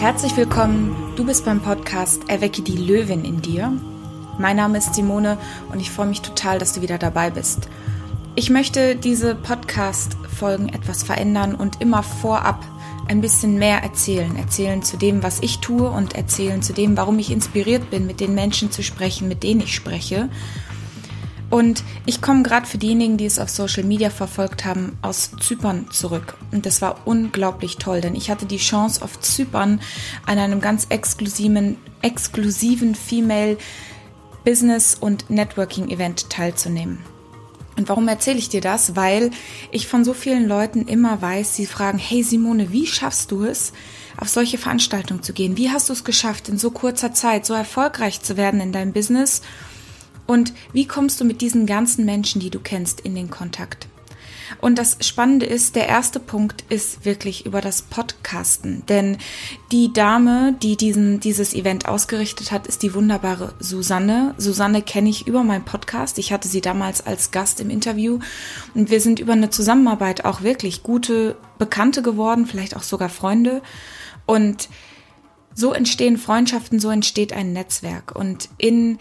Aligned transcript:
Herzlich 0.00 0.34
willkommen, 0.34 1.12
du 1.16 1.26
bist 1.26 1.44
beim 1.44 1.60
Podcast 1.60 2.26
Erwecke 2.26 2.62
die 2.62 2.78
Löwin 2.78 3.22
in 3.22 3.42
dir. 3.42 3.70
Mein 4.38 4.56
Name 4.56 4.78
ist 4.78 4.94
Simone 4.94 5.36
und 5.70 5.78
ich 5.78 5.90
freue 5.90 6.06
mich 6.06 6.22
total, 6.22 6.58
dass 6.58 6.72
du 6.72 6.80
wieder 6.80 6.96
dabei 6.96 7.28
bist. 7.28 7.68
Ich 8.34 8.48
möchte 8.48 8.96
diese 8.96 9.34
Podcast-Folgen 9.34 10.70
etwas 10.70 11.02
verändern 11.02 11.54
und 11.54 11.82
immer 11.82 12.02
vorab 12.02 12.64
ein 13.08 13.20
bisschen 13.20 13.58
mehr 13.58 13.82
erzählen. 13.82 14.36
Erzählen 14.36 14.82
zu 14.82 14.96
dem, 14.96 15.22
was 15.22 15.42
ich 15.42 15.58
tue 15.58 15.90
und 15.90 16.14
erzählen 16.14 16.62
zu 16.62 16.72
dem, 16.72 16.96
warum 16.96 17.18
ich 17.18 17.30
inspiriert 17.30 17.90
bin, 17.90 18.06
mit 18.06 18.20
den 18.20 18.34
Menschen 18.34 18.70
zu 18.70 18.82
sprechen, 18.82 19.28
mit 19.28 19.42
denen 19.42 19.60
ich 19.60 19.74
spreche. 19.74 20.30
Und 21.50 21.82
ich 22.06 22.22
komme 22.22 22.44
gerade 22.44 22.66
für 22.66 22.78
diejenigen, 22.78 23.16
die 23.16 23.26
es 23.26 23.40
auf 23.40 23.50
Social 23.50 23.82
Media 23.82 24.08
verfolgt 24.08 24.64
haben, 24.64 24.96
aus 25.02 25.32
Zypern 25.40 25.88
zurück. 25.90 26.36
Und 26.52 26.64
das 26.64 26.80
war 26.80 27.06
unglaublich 27.06 27.76
toll, 27.76 28.00
denn 28.00 28.14
ich 28.14 28.30
hatte 28.30 28.46
die 28.46 28.56
Chance, 28.56 29.02
auf 29.02 29.20
Zypern 29.20 29.80
an 30.26 30.38
einem 30.38 30.60
ganz 30.60 30.86
exklusiven, 30.90 31.76
exklusiven 32.02 32.94
Female 32.94 33.58
Business 34.44 34.96
und 34.98 35.28
Networking 35.28 35.90
Event 35.90 36.30
teilzunehmen. 36.30 36.98
Und 37.76 37.88
warum 37.88 38.08
erzähle 38.08 38.38
ich 38.38 38.48
dir 38.48 38.60
das? 38.60 38.94
Weil 38.94 39.30
ich 39.70 39.88
von 39.88 40.04
so 40.04 40.12
vielen 40.12 40.46
Leuten 40.46 40.86
immer 40.86 41.20
weiß, 41.20 41.56
sie 41.56 41.66
fragen, 41.66 41.98
hey 41.98 42.22
Simone, 42.22 42.72
wie 42.72 42.86
schaffst 42.86 43.30
du 43.30 43.44
es, 43.44 43.72
auf 44.16 44.28
solche 44.28 44.58
Veranstaltungen 44.58 45.22
zu 45.22 45.32
gehen? 45.32 45.56
Wie 45.56 45.70
hast 45.70 45.88
du 45.88 45.94
es 45.94 46.04
geschafft, 46.04 46.48
in 46.48 46.58
so 46.58 46.70
kurzer 46.70 47.12
Zeit 47.12 47.46
so 47.46 47.54
erfolgreich 47.54 48.20
zu 48.20 48.36
werden 48.36 48.60
in 48.60 48.72
deinem 48.72 48.92
Business? 48.92 49.42
Und 50.30 50.52
wie 50.72 50.86
kommst 50.86 51.20
du 51.20 51.24
mit 51.24 51.40
diesen 51.40 51.66
ganzen 51.66 52.04
Menschen, 52.04 52.40
die 52.40 52.50
du 52.50 52.60
kennst, 52.60 53.00
in 53.00 53.16
den 53.16 53.30
Kontakt? 53.30 53.88
Und 54.60 54.78
das 54.78 54.98
Spannende 55.00 55.44
ist, 55.44 55.74
der 55.74 55.88
erste 55.88 56.20
Punkt 56.20 56.62
ist 56.68 57.04
wirklich 57.04 57.46
über 57.46 57.60
das 57.60 57.82
Podcasten. 57.82 58.84
Denn 58.88 59.18
die 59.72 59.92
Dame, 59.92 60.54
die 60.62 60.76
diesen, 60.76 61.18
dieses 61.18 61.52
Event 61.52 61.88
ausgerichtet 61.88 62.52
hat, 62.52 62.68
ist 62.68 62.84
die 62.84 62.94
wunderbare 62.94 63.54
Susanne. 63.58 64.36
Susanne 64.38 64.82
kenne 64.82 65.08
ich 65.08 65.26
über 65.26 65.42
meinen 65.42 65.64
Podcast. 65.64 66.16
Ich 66.16 66.32
hatte 66.32 66.46
sie 66.46 66.60
damals 66.60 67.04
als 67.04 67.32
Gast 67.32 67.58
im 67.58 67.68
Interview. 67.68 68.20
Und 68.76 68.88
wir 68.88 69.00
sind 69.00 69.18
über 69.18 69.32
eine 69.32 69.50
Zusammenarbeit 69.50 70.24
auch 70.24 70.42
wirklich 70.42 70.84
gute 70.84 71.38
Bekannte 71.58 72.02
geworden, 72.02 72.46
vielleicht 72.46 72.76
auch 72.76 72.84
sogar 72.84 73.08
Freunde. 73.08 73.62
Und 74.26 74.68
so 75.56 75.72
entstehen 75.72 76.18
Freundschaften, 76.18 76.78
so 76.78 76.88
entsteht 76.88 77.32
ein 77.32 77.52
Netzwerk. 77.52 78.14
Und 78.14 78.48
in 78.58 78.98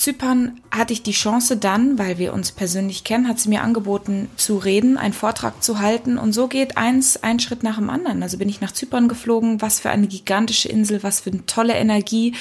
Zypern 0.00 0.62
hatte 0.70 0.94
ich 0.94 1.02
die 1.02 1.12
Chance 1.12 1.58
dann, 1.58 1.98
weil 1.98 2.16
wir 2.16 2.32
uns 2.32 2.52
persönlich 2.52 3.04
kennen, 3.04 3.28
hat 3.28 3.38
sie 3.38 3.50
mir 3.50 3.60
angeboten 3.60 4.30
zu 4.36 4.56
reden, 4.56 4.96
einen 4.96 5.12
Vortrag 5.12 5.62
zu 5.62 5.78
halten 5.78 6.16
und 6.16 6.32
so 6.32 6.48
geht 6.48 6.78
eins 6.78 7.22
ein 7.22 7.38
Schritt 7.38 7.62
nach 7.62 7.76
dem 7.76 7.90
anderen. 7.90 8.22
Also 8.22 8.38
bin 8.38 8.48
ich 8.48 8.62
nach 8.62 8.72
Zypern 8.72 9.08
geflogen, 9.08 9.60
was 9.60 9.78
für 9.78 9.90
eine 9.90 10.06
gigantische 10.06 10.70
Insel, 10.70 11.02
was 11.02 11.20
für 11.20 11.30
eine 11.30 11.44
tolle 11.44 11.74
Energie. 11.74 12.34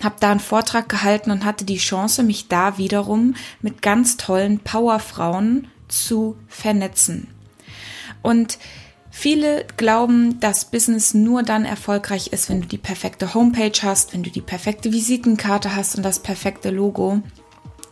Hab 0.00 0.20
da 0.20 0.30
einen 0.30 0.38
Vortrag 0.38 0.88
gehalten 0.88 1.32
und 1.32 1.44
hatte 1.44 1.64
die 1.64 1.78
Chance, 1.78 2.22
mich 2.22 2.46
da 2.46 2.78
wiederum 2.78 3.34
mit 3.62 3.82
ganz 3.82 4.16
tollen 4.16 4.60
Powerfrauen 4.60 5.66
zu 5.88 6.36
vernetzen. 6.46 7.26
Und 8.22 8.58
Viele 9.18 9.64
glauben, 9.78 10.40
dass 10.40 10.66
Business 10.66 11.14
nur 11.14 11.42
dann 11.42 11.64
erfolgreich 11.64 12.34
ist, 12.34 12.50
wenn 12.50 12.60
du 12.60 12.66
die 12.66 12.76
perfekte 12.76 13.32
Homepage 13.32 13.72
hast, 13.82 14.12
wenn 14.12 14.22
du 14.22 14.28
die 14.28 14.42
perfekte 14.42 14.92
Visitenkarte 14.92 15.74
hast 15.74 15.96
und 15.96 16.02
das 16.02 16.18
perfekte 16.18 16.68
Logo. 16.68 17.22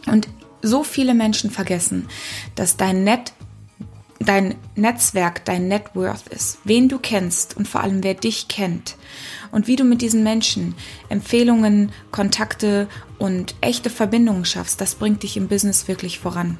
Und 0.04 0.28
so 0.60 0.84
viele 0.84 1.14
Menschen 1.14 1.50
vergessen, 1.50 2.10
dass 2.56 2.76
dein 2.76 3.04
Net 3.04 3.32
dein 4.20 4.54
Netzwerk, 4.76 5.46
dein 5.46 5.66
Net 5.66 5.94
Worth 5.94 6.28
ist, 6.28 6.58
wen 6.64 6.90
du 6.90 6.98
kennst 6.98 7.56
und 7.56 7.66
vor 7.66 7.80
allem 7.80 8.04
wer 8.04 8.14
dich 8.14 8.48
kennt 8.48 8.96
und 9.50 9.66
wie 9.66 9.76
du 9.76 9.84
mit 9.84 10.02
diesen 10.02 10.24
Menschen 10.24 10.74
Empfehlungen, 11.08 11.90
Kontakte 12.10 12.86
und 13.18 13.54
echte 13.62 13.88
Verbindungen 13.88 14.44
schaffst, 14.44 14.78
das 14.78 14.94
bringt 14.94 15.22
dich 15.22 15.38
im 15.38 15.48
Business 15.48 15.88
wirklich 15.88 16.18
voran. 16.18 16.58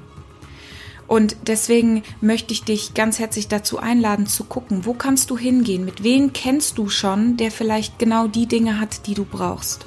Und 1.07 1.37
deswegen 1.47 2.03
möchte 2.21 2.53
ich 2.53 2.65
dich 2.65 2.95
ganz 2.95 3.19
herzlich 3.19 3.49
dazu 3.49 3.79
einladen 3.79 4.27
zu 4.27 4.45
gucken, 4.45 4.87
wo 4.87 4.95
kannst 4.95 5.31
du 5.31 5.37
hingehen, 5.37 5.85
mit 5.85 6.03
wem 6.03 6.33
kennst 6.33 6.79
du 6.79 6.89
schon, 6.89 7.37
der 7.37 7.51
vielleicht 7.51 7.99
genau 7.99 8.27
die 8.27 8.47
Dinge 8.47 8.81
hat, 8.81 9.07
die 9.07 9.15
du 9.15 9.25
brauchst. 9.25 9.85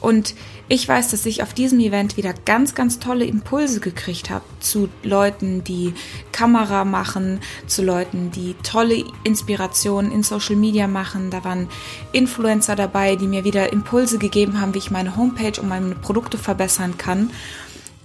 Und 0.00 0.34
ich 0.72 0.86
weiß, 0.86 1.10
dass 1.10 1.26
ich 1.26 1.42
auf 1.42 1.52
diesem 1.52 1.80
Event 1.80 2.16
wieder 2.16 2.32
ganz, 2.32 2.76
ganz 2.76 3.00
tolle 3.00 3.24
Impulse 3.24 3.80
gekriegt 3.80 4.30
habe 4.30 4.44
zu 4.60 4.88
Leuten, 5.02 5.64
die 5.64 5.94
Kamera 6.30 6.84
machen, 6.84 7.40
zu 7.66 7.82
Leuten, 7.82 8.30
die 8.30 8.54
tolle 8.62 9.04
Inspirationen 9.24 10.12
in 10.12 10.22
Social 10.22 10.54
Media 10.54 10.86
machen. 10.86 11.30
Da 11.30 11.42
waren 11.42 11.68
Influencer 12.12 12.76
dabei, 12.76 13.16
die 13.16 13.26
mir 13.26 13.42
wieder 13.42 13.72
Impulse 13.72 14.18
gegeben 14.18 14.60
haben, 14.60 14.72
wie 14.72 14.78
ich 14.78 14.92
meine 14.92 15.16
Homepage 15.16 15.60
und 15.60 15.68
meine 15.68 15.96
Produkte 15.96 16.38
verbessern 16.38 16.96
kann. 16.96 17.30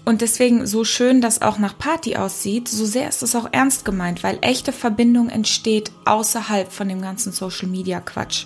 Und 0.05 0.21
deswegen, 0.21 0.67
so 0.67 0.85
schön 0.85 1.19
das 1.19 1.41
auch 1.41 1.57
nach 1.57 1.77
Party 1.77 2.15
aussieht, 2.15 2.67
so 2.67 2.85
sehr 2.85 3.09
ist 3.09 3.23
es 3.23 3.35
auch 3.35 3.49
ernst 3.51 3.85
gemeint, 3.85 4.21
weil 4.23 4.37
echte 4.41 4.71
Verbindung 4.71 5.29
entsteht 5.29 5.91
außerhalb 6.05 6.71
von 6.71 6.87
dem 6.87 7.01
ganzen 7.01 7.31
Social 7.31 7.67
Media 7.67 7.99
Quatsch. 7.99 8.45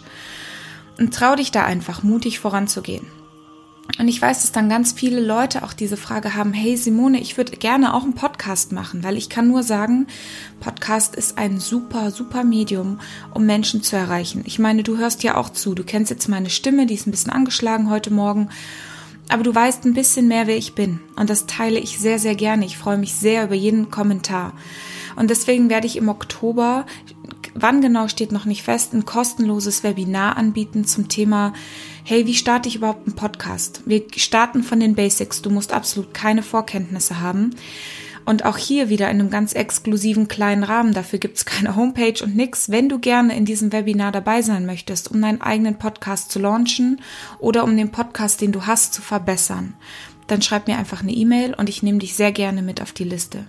Und 0.98 1.14
trau 1.14 1.36
dich 1.36 1.52
da 1.52 1.66
einfach 1.66 2.02
mutig 2.02 2.40
voranzugehen. 2.40 3.08
Und 3.98 4.08
ich 4.08 4.22
weiß, 4.22 4.42
dass 4.42 4.52
dann 4.52 4.70
ganz 4.70 4.94
viele 4.94 5.20
Leute 5.20 5.64
auch 5.64 5.74
diese 5.74 5.98
Frage 5.98 6.36
haben, 6.36 6.54
hey 6.54 6.78
Simone, 6.78 7.20
ich 7.20 7.38
würde 7.38 7.58
gerne 7.58 7.94
auch 7.94 8.04
einen 8.04 8.14
Podcast 8.14 8.72
machen, 8.72 9.04
weil 9.04 9.18
ich 9.18 9.30
kann 9.30 9.48
nur 9.48 9.64
sagen, 9.64 10.08
Podcast 10.60 11.16
ist 11.16 11.38
ein 11.38 11.60
super, 11.60 12.12
super 12.12 12.44
Medium, 12.44 13.00
um 13.34 13.46
Menschen 13.46 13.82
zu 13.82 13.96
erreichen. 13.96 14.44
Ich 14.46 14.60
meine, 14.60 14.84
du 14.84 14.98
hörst 14.98 15.24
ja 15.24 15.36
auch 15.36 15.50
zu, 15.50 15.74
du 15.74 15.84
kennst 15.84 16.12
jetzt 16.12 16.30
meine 16.30 16.52
Stimme, 16.52 16.86
die 16.86 16.94
ist 16.94 17.08
ein 17.08 17.12
bisschen 17.12 17.34
angeschlagen 17.34 17.90
heute 17.90 18.12
Morgen 18.14 18.50
aber 19.30 19.44
du 19.44 19.54
weißt 19.54 19.86
ein 19.86 19.94
bisschen 19.94 20.28
mehr, 20.28 20.48
wer 20.48 20.58
ich 20.58 20.76
bin. 20.76 21.00
Und 21.16 21.30
das 21.30 21.46
teile 21.46 21.80
ich 21.80 22.00
sehr, 22.00 22.20
sehr 22.20 22.36
gerne. 22.36 22.66
Ich 22.66 22.78
freue 22.78 22.98
mich 22.98 23.14
sehr 23.14 23.46
über 23.46 23.56
jeden 23.56 23.92
Kommentar. 23.92 24.54
Und 25.16 25.30
deswegen 25.30 25.70
werde 25.70 25.88
ich 25.88 25.98
im 25.98 26.10
Oktober, 26.10 26.86
wann 27.54 27.82
genau 27.82 28.08
steht 28.08 28.32
noch 28.32 28.46
nicht 28.46 28.64
fest, 28.64 28.94
ein 28.94 29.06
kostenloses 29.06 29.84
Webinar 29.84 30.36
anbieten 30.38 30.86
zum 30.86 31.10
Thema, 31.10 31.54
hey, 32.04 32.26
wie 32.26 32.36
starte 32.36 32.70
ich 32.70 32.76
überhaupt 32.76 33.06
einen 33.06 33.16
Podcast? 33.16 33.84
Wir 33.86 34.04
starten 34.16 34.64
von 34.64 34.80
den 34.80 34.96
Basics. 34.96 35.42
Du 35.42 35.52
musst 35.52 35.74
absolut 35.74 36.14
keine 36.14 36.42
Vorkenntnisse 36.42 37.22
haben. 37.22 37.52
Und 38.30 38.46
auch 38.46 38.58
hier 38.58 38.90
wieder 38.90 39.10
in 39.10 39.20
einem 39.20 39.32
ganz 39.32 39.54
exklusiven 39.54 40.28
kleinen 40.28 40.64
Rahmen. 40.64 40.94
Dafür 40.94 41.18
gibt's 41.18 41.46
keine 41.46 41.76
Homepage 41.76 42.24
und 42.24 42.36
nix. 42.36 42.70
Wenn 42.70 42.88
du 42.88 43.00
gerne 43.00 43.36
in 43.36 43.44
diesem 43.44 43.72
Webinar 43.72 44.12
dabei 44.12 44.44
sein 44.44 44.68
möchtest, 44.68 45.10
um 45.10 45.20
deinen 45.20 45.42
eigenen 45.42 45.80
Podcast 45.80 46.32
zu 46.32 46.38
launchen 46.38 47.02
oder 47.40 47.64
um 47.64 47.76
den 47.76 47.90
Podcast, 47.90 48.42
den 48.42 48.52
du 48.52 48.68
hast, 48.68 48.94
zu 48.94 49.02
verbessern, 49.02 49.74
dann 50.28 50.44
schreib 50.44 50.68
mir 50.68 50.78
einfach 50.78 51.02
eine 51.02 51.12
E-Mail 51.12 51.56
und 51.56 51.70
ich 51.70 51.82
nehme 51.82 51.98
dich 51.98 52.14
sehr 52.14 52.32
gerne 52.32 52.62
mit 52.62 52.84
auf 52.84 52.92
die 52.92 53.04
Liste. 53.04 53.48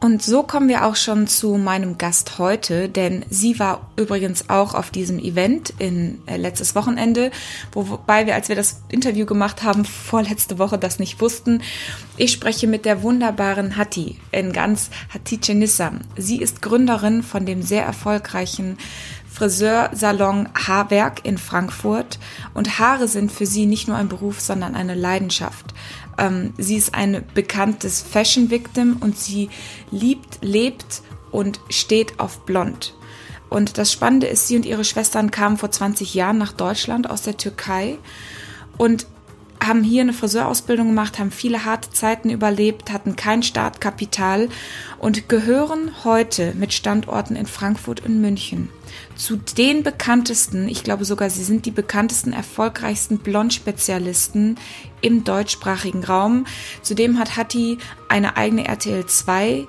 Und 0.00 0.22
so 0.22 0.44
kommen 0.44 0.68
wir 0.68 0.86
auch 0.86 0.94
schon 0.94 1.26
zu 1.26 1.56
meinem 1.56 1.98
Gast 1.98 2.38
heute, 2.38 2.88
denn 2.88 3.24
sie 3.30 3.58
war 3.58 3.90
übrigens 3.96 4.48
auch 4.48 4.74
auf 4.74 4.90
diesem 4.90 5.18
Event 5.18 5.74
in 5.80 6.20
äh, 6.26 6.36
letztes 6.36 6.76
Wochenende, 6.76 7.32
wobei 7.72 8.24
wir, 8.24 8.36
als 8.36 8.48
wir 8.48 8.54
das 8.54 8.82
Interview 8.88 9.26
gemacht 9.26 9.64
haben, 9.64 9.84
vorletzte 9.84 10.60
Woche 10.60 10.78
das 10.78 11.00
nicht 11.00 11.20
wussten. 11.20 11.62
Ich 12.16 12.30
spreche 12.30 12.68
mit 12.68 12.84
der 12.84 13.02
wunderbaren 13.02 13.76
Hatti 13.76 14.20
in 14.30 14.52
ganz 14.52 14.90
Hatice 15.12 15.54
Nissa. 15.54 15.90
Sie 16.16 16.40
ist 16.40 16.62
Gründerin 16.62 17.24
von 17.24 17.44
dem 17.44 17.62
sehr 17.62 17.84
erfolgreichen 17.84 18.78
Friseursalon 19.38 20.48
Haarwerk 20.54 21.24
in 21.24 21.38
Frankfurt 21.38 22.18
und 22.54 22.80
Haare 22.80 23.06
sind 23.06 23.30
für 23.30 23.46
sie 23.46 23.66
nicht 23.66 23.86
nur 23.86 23.96
ein 23.96 24.08
Beruf, 24.08 24.40
sondern 24.40 24.74
eine 24.74 24.94
Leidenschaft. 24.94 25.74
Ähm, 26.18 26.52
sie 26.58 26.76
ist 26.76 26.94
ein 26.94 27.24
bekanntes 27.34 28.02
Fashion 28.02 28.50
Victim 28.50 28.96
und 29.00 29.16
sie 29.16 29.48
liebt, 29.90 30.38
lebt 30.42 31.02
und 31.30 31.60
steht 31.70 32.18
auf 32.20 32.44
Blond. 32.44 32.94
Und 33.48 33.78
das 33.78 33.92
Spannende 33.92 34.26
ist, 34.26 34.46
sie 34.46 34.56
und 34.56 34.66
ihre 34.66 34.84
Schwestern 34.84 35.30
kamen 35.30 35.56
vor 35.56 35.70
20 35.70 36.12
Jahren 36.14 36.38
nach 36.38 36.52
Deutschland 36.52 37.08
aus 37.08 37.22
der 37.22 37.36
Türkei 37.36 37.98
und 38.76 39.06
haben 39.64 39.82
hier 39.82 40.02
eine 40.02 40.12
Friseurausbildung 40.12 40.88
gemacht, 40.88 41.18
haben 41.18 41.30
viele 41.30 41.64
harte 41.64 41.90
Zeiten 41.90 42.30
überlebt, 42.30 42.92
hatten 42.92 43.16
kein 43.16 43.42
Startkapital 43.42 44.48
und 44.98 45.28
gehören 45.28 46.04
heute 46.04 46.54
mit 46.54 46.72
Standorten 46.72 47.36
in 47.36 47.46
Frankfurt 47.46 48.04
und 48.04 48.20
München 48.20 48.70
zu 49.16 49.36
den 49.36 49.82
bekanntesten, 49.82 50.68
ich 50.68 50.84
glaube 50.84 51.04
sogar, 51.04 51.28
sie 51.30 51.44
sind 51.44 51.66
die 51.66 51.70
bekanntesten, 51.70 52.32
erfolgreichsten 52.32 53.18
Blond-Spezialisten 53.18 54.56
im 55.00 55.24
deutschsprachigen 55.24 56.04
Raum. 56.04 56.46
Zudem 56.82 57.18
hat 57.18 57.36
Hattie 57.36 57.78
eine 58.08 58.36
eigene 58.36 58.66
RTL 58.66 59.06
2 59.06 59.66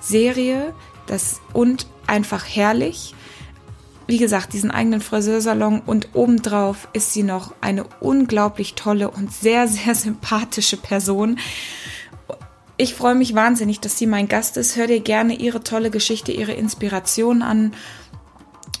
Serie, 0.00 0.74
das 1.06 1.40
und 1.52 1.86
einfach 2.06 2.44
herrlich 2.46 3.14
wie 4.06 4.18
gesagt, 4.18 4.52
diesen 4.52 4.70
eigenen 4.70 5.00
Friseursalon 5.00 5.80
und 5.80 6.08
obendrauf 6.14 6.88
ist 6.92 7.12
sie 7.12 7.22
noch 7.22 7.54
eine 7.60 7.84
unglaublich 8.00 8.74
tolle 8.74 9.10
und 9.10 9.32
sehr, 9.32 9.68
sehr 9.68 9.94
sympathische 9.94 10.76
Person. 10.76 11.38
Ich 12.76 12.94
freue 12.94 13.14
mich 13.14 13.34
wahnsinnig, 13.34 13.80
dass 13.80 13.98
sie 13.98 14.06
mein 14.06 14.28
Gast 14.28 14.56
ist. 14.56 14.76
Hör 14.76 14.86
dir 14.86 15.00
gerne 15.00 15.34
ihre 15.34 15.62
tolle 15.62 15.90
Geschichte, 15.90 16.32
ihre 16.32 16.52
Inspiration 16.52 17.42
an. 17.42 17.72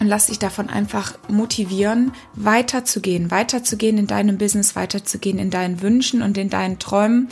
und 0.00 0.08
lass 0.08 0.26
dich 0.26 0.40
davon 0.40 0.68
einfach 0.68 1.16
motivieren, 1.28 2.12
weiterzugehen, 2.34 3.30
weiterzugehen 3.30 3.98
in 3.98 4.08
deinem 4.08 4.38
Business, 4.38 4.74
weiterzugehen 4.74 5.38
in 5.38 5.50
deinen 5.50 5.80
Wünschen 5.82 6.22
und 6.22 6.36
in 6.36 6.50
deinen 6.50 6.80
Träumen. 6.80 7.28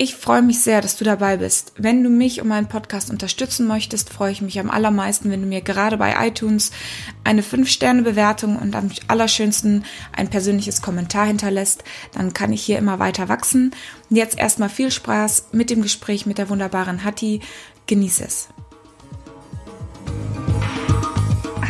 Ich 0.00 0.14
freue 0.14 0.42
mich 0.42 0.60
sehr, 0.60 0.80
dass 0.80 0.96
du 0.96 1.02
dabei 1.02 1.38
bist. 1.38 1.72
Wenn 1.76 2.04
du 2.04 2.08
mich 2.08 2.40
und 2.40 2.46
meinen 2.46 2.68
Podcast 2.68 3.10
unterstützen 3.10 3.66
möchtest, 3.66 4.10
freue 4.10 4.30
ich 4.30 4.40
mich 4.40 4.60
am 4.60 4.70
allermeisten, 4.70 5.28
wenn 5.28 5.40
du 5.40 5.48
mir 5.48 5.60
gerade 5.60 5.96
bei 5.96 6.14
iTunes 6.24 6.70
eine 7.24 7.42
5-Sterne-Bewertung 7.42 8.54
und 8.54 8.76
am 8.76 8.92
allerschönsten 9.08 9.84
ein 10.12 10.30
persönliches 10.30 10.82
Kommentar 10.82 11.26
hinterlässt. 11.26 11.82
Dann 12.12 12.32
kann 12.32 12.52
ich 12.52 12.62
hier 12.62 12.78
immer 12.78 13.00
weiter 13.00 13.28
wachsen. 13.28 13.74
Jetzt 14.08 14.38
erstmal 14.38 14.68
viel 14.68 14.92
Spaß 14.92 15.48
mit 15.50 15.68
dem 15.68 15.82
Gespräch 15.82 16.26
mit 16.26 16.38
der 16.38 16.48
wunderbaren 16.48 17.02
Hattie. 17.02 17.40
Genieße 17.88 18.24
es. 18.24 18.48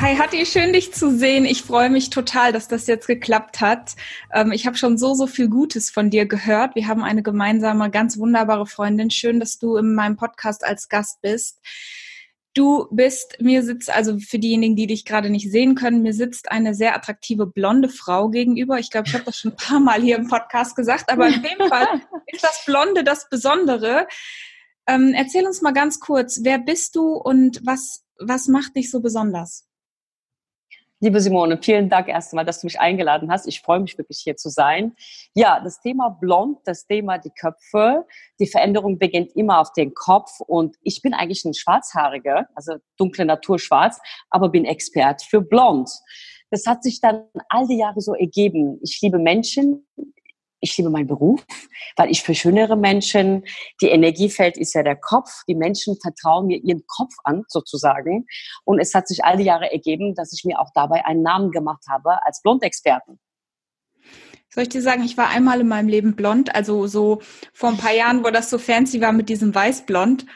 Hi 0.00 0.14
Hatti, 0.14 0.46
schön 0.46 0.72
dich 0.72 0.94
zu 0.94 1.10
sehen. 1.10 1.44
Ich 1.44 1.62
freue 1.62 1.90
mich 1.90 2.08
total, 2.08 2.52
dass 2.52 2.68
das 2.68 2.86
jetzt 2.86 3.08
geklappt 3.08 3.60
hat. 3.60 3.96
Ähm, 4.32 4.52
ich 4.52 4.64
habe 4.64 4.76
schon 4.76 4.96
so, 4.96 5.14
so 5.14 5.26
viel 5.26 5.48
Gutes 5.48 5.90
von 5.90 6.08
dir 6.08 6.24
gehört. 6.24 6.76
Wir 6.76 6.86
haben 6.86 7.02
eine 7.02 7.24
gemeinsame, 7.24 7.90
ganz 7.90 8.16
wunderbare 8.16 8.64
Freundin. 8.64 9.10
Schön, 9.10 9.40
dass 9.40 9.58
du 9.58 9.76
in 9.76 9.96
meinem 9.96 10.16
Podcast 10.16 10.64
als 10.64 10.88
Gast 10.88 11.20
bist. 11.20 11.60
Du 12.54 12.86
bist, 12.92 13.40
mir 13.40 13.64
sitzt, 13.64 13.90
also 13.90 14.20
für 14.20 14.38
diejenigen, 14.38 14.76
die 14.76 14.86
dich 14.86 15.04
gerade 15.04 15.30
nicht 15.30 15.50
sehen 15.50 15.74
können, 15.74 16.02
mir 16.02 16.14
sitzt 16.14 16.52
eine 16.52 16.76
sehr 16.76 16.94
attraktive 16.94 17.48
blonde 17.48 17.88
Frau 17.88 18.28
gegenüber. 18.28 18.78
Ich 18.78 18.92
glaube, 18.92 19.08
ich 19.08 19.14
habe 19.14 19.24
das 19.24 19.36
schon 19.36 19.50
ein 19.50 19.56
paar 19.56 19.80
Mal 19.80 20.00
hier 20.00 20.16
im 20.16 20.28
Podcast 20.28 20.76
gesagt, 20.76 21.10
aber 21.10 21.26
in 21.26 21.42
dem 21.42 21.68
Fall 21.68 21.88
ist 22.26 22.44
das 22.44 22.62
Blonde 22.64 23.02
das 23.02 23.28
Besondere. 23.28 24.06
Ähm, 24.86 25.12
erzähl 25.12 25.44
uns 25.44 25.60
mal 25.60 25.72
ganz 25.72 25.98
kurz, 25.98 26.38
wer 26.44 26.60
bist 26.60 26.94
du 26.94 27.14
und 27.14 27.66
was, 27.66 28.04
was 28.20 28.46
macht 28.46 28.76
dich 28.76 28.92
so 28.92 29.00
besonders? 29.00 29.67
Liebe 31.00 31.20
Simone, 31.20 31.60
vielen 31.62 31.88
Dank 31.88 32.08
erstmal, 32.08 32.44
dass 32.44 32.60
du 32.60 32.66
mich 32.66 32.80
eingeladen 32.80 33.30
hast. 33.30 33.46
Ich 33.46 33.60
freue 33.60 33.78
mich 33.78 33.96
wirklich 33.96 34.18
hier 34.18 34.36
zu 34.36 34.48
sein. 34.48 34.96
Ja, 35.32 35.60
das 35.62 35.80
Thema 35.80 36.08
Blond, 36.08 36.58
das 36.64 36.86
Thema 36.86 37.18
die 37.18 37.30
Köpfe, 37.30 38.04
die 38.40 38.48
Veränderung 38.48 38.98
beginnt 38.98 39.30
immer 39.36 39.60
auf 39.60 39.72
den 39.72 39.94
Kopf 39.94 40.40
und 40.40 40.74
ich 40.82 41.00
bin 41.00 41.14
eigentlich 41.14 41.44
ein 41.44 41.54
Schwarzhaariger, 41.54 42.48
also 42.56 42.78
dunkle 42.96 43.26
Natur 43.26 43.60
schwarz, 43.60 44.00
aber 44.30 44.48
bin 44.48 44.64
Expert 44.64 45.22
für 45.22 45.40
Blond. 45.40 45.88
Das 46.50 46.66
hat 46.66 46.82
sich 46.82 47.00
dann 47.00 47.26
all 47.48 47.68
die 47.68 47.78
Jahre 47.78 48.00
so 48.00 48.14
ergeben. 48.14 48.80
Ich 48.82 48.98
liebe 49.00 49.20
Menschen, 49.20 49.86
ich 50.60 50.76
liebe 50.76 50.90
meinen 50.90 51.06
Beruf, 51.06 51.44
weil 51.96 52.10
ich 52.10 52.22
für 52.22 52.34
schönere 52.34 52.76
Menschen, 52.76 53.44
die 53.80 53.88
Energiefeld 53.88 54.56
ist 54.56 54.74
ja 54.74 54.82
der 54.82 54.96
Kopf, 54.96 55.44
die 55.46 55.54
Menschen 55.54 55.96
vertrauen 56.00 56.46
mir 56.46 56.58
ihren 56.58 56.84
Kopf 56.86 57.14
an, 57.24 57.44
sozusagen. 57.48 58.26
Und 58.64 58.80
es 58.80 58.94
hat 58.94 59.08
sich 59.08 59.24
all 59.24 59.36
die 59.36 59.44
Jahre 59.44 59.70
ergeben, 59.70 60.14
dass 60.14 60.32
ich 60.32 60.44
mir 60.44 60.60
auch 60.60 60.70
dabei 60.74 61.04
einen 61.06 61.22
Namen 61.22 61.50
gemacht 61.50 61.84
habe 61.88 62.24
als 62.24 62.42
Blondexperten. 62.42 63.18
Soll 64.50 64.62
ich 64.62 64.70
dir 64.70 64.82
sagen, 64.82 65.04
ich 65.04 65.16
war 65.16 65.28
einmal 65.28 65.60
in 65.60 65.68
meinem 65.68 65.88
Leben 65.88 66.16
blond, 66.16 66.54
also 66.54 66.86
so 66.86 67.20
vor 67.52 67.68
ein 67.68 67.76
paar 67.76 67.92
Jahren, 67.92 68.24
wo 68.24 68.30
das 68.30 68.48
so 68.48 68.58
fancy 68.58 69.00
war 69.00 69.12
mit 69.12 69.28
diesem 69.28 69.54
Weißblond. 69.54 70.26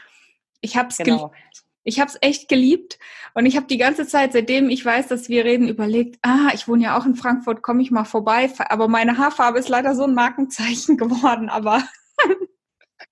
Ich 0.61 0.77
habe 0.77 0.89
es 0.89 0.99
genau. 0.99 1.29
geliebt. 1.29 1.37
Ich 1.85 2.01
habe 2.01 2.11
es 2.11 2.19
echt 2.21 2.49
geliebt 2.49 2.99
und 3.35 3.47
ich 3.47 3.57
habe 3.57 3.67
die 3.67 3.79
ganze 3.79 4.07
Zeit, 4.07 4.33
seitdem 4.33 4.69
ich 4.69 4.85
weiß, 4.85 5.09
dass 5.09 5.29
wir 5.29 5.45
reden, 5.45 5.69
überlegt, 5.69 6.19
ah, 6.23 6.51
ich 6.55 6.69
wohne 6.69 6.85
ja 6.85 6.99
auch 6.99 7.07
in 7.07 7.17
Frankfurt, 7.17 7.63
komme 7.63 7.83
ich 7.83 7.91
mal 7.91 8.05
vorbei. 8.05 8.51
Aber 8.69 8.89
meine 8.89 9.19
Haarfarbe 9.19 9.59
ist 9.59 9.69
leider 9.69 9.95
so 9.95 10.05
ein 10.05 10.15
Markenzeichen 10.15 10.97
geworden, 10.97 11.49
aber. 11.49 11.83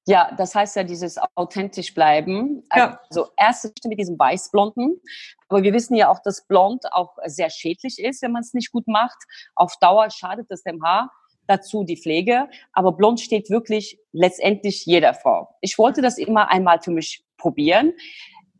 Ja, 0.07 0.33
das 0.37 0.55
heißt 0.55 0.77
ja 0.77 0.85
dieses 0.85 1.19
authentisch 1.35 1.95
bleiben. 1.95 2.65
Ja. 2.75 3.01
Also 3.09 3.29
erst 3.37 3.73
mit 3.85 3.99
diesem 3.99 4.19
Weißblonden. 4.19 5.01
Aber 5.49 5.63
wir 5.63 5.73
wissen 5.73 5.95
ja 5.95 6.09
auch, 6.11 6.21
dass 6.23 6.47
Blond 6.47 6.85
auch 6.93 7.17
sehr 7.27 7.51
schädlich 7.51 7.99
ist, 7.99 8.23
wenn 8.23 8.33
man 8.33 8.43
es 8.43 8.55
nicht 8.55 8.73
gut 8.73 8.89
macht. 8.89 9.19
Auf 9.55 9.77
Dauer 9.81 10.11
schadet 10.11 10.47
es 10.51 10.63
dem 10.63 10.83
Haar 10.83 11.11
dazu 11.47 11.85
die 11.85 11.97
Pflege. 11.97 12.49
Aber 12.73 12.93
blond 12.93 13.21
steht 13.21 13.51
wirklich 13.51 13.99
letztendlich 14.13 14.87
jeder 14.87 15.15
Frau. 15.15 15.49
Ich 15.61 15.77
wollte 15.79 16.01
das 16.01 16.17
immer 16.17 16.49
einmal 16.49 16.81
für 16.81 16.93
mich 16.93 17.25
probieren. 17.37 17.93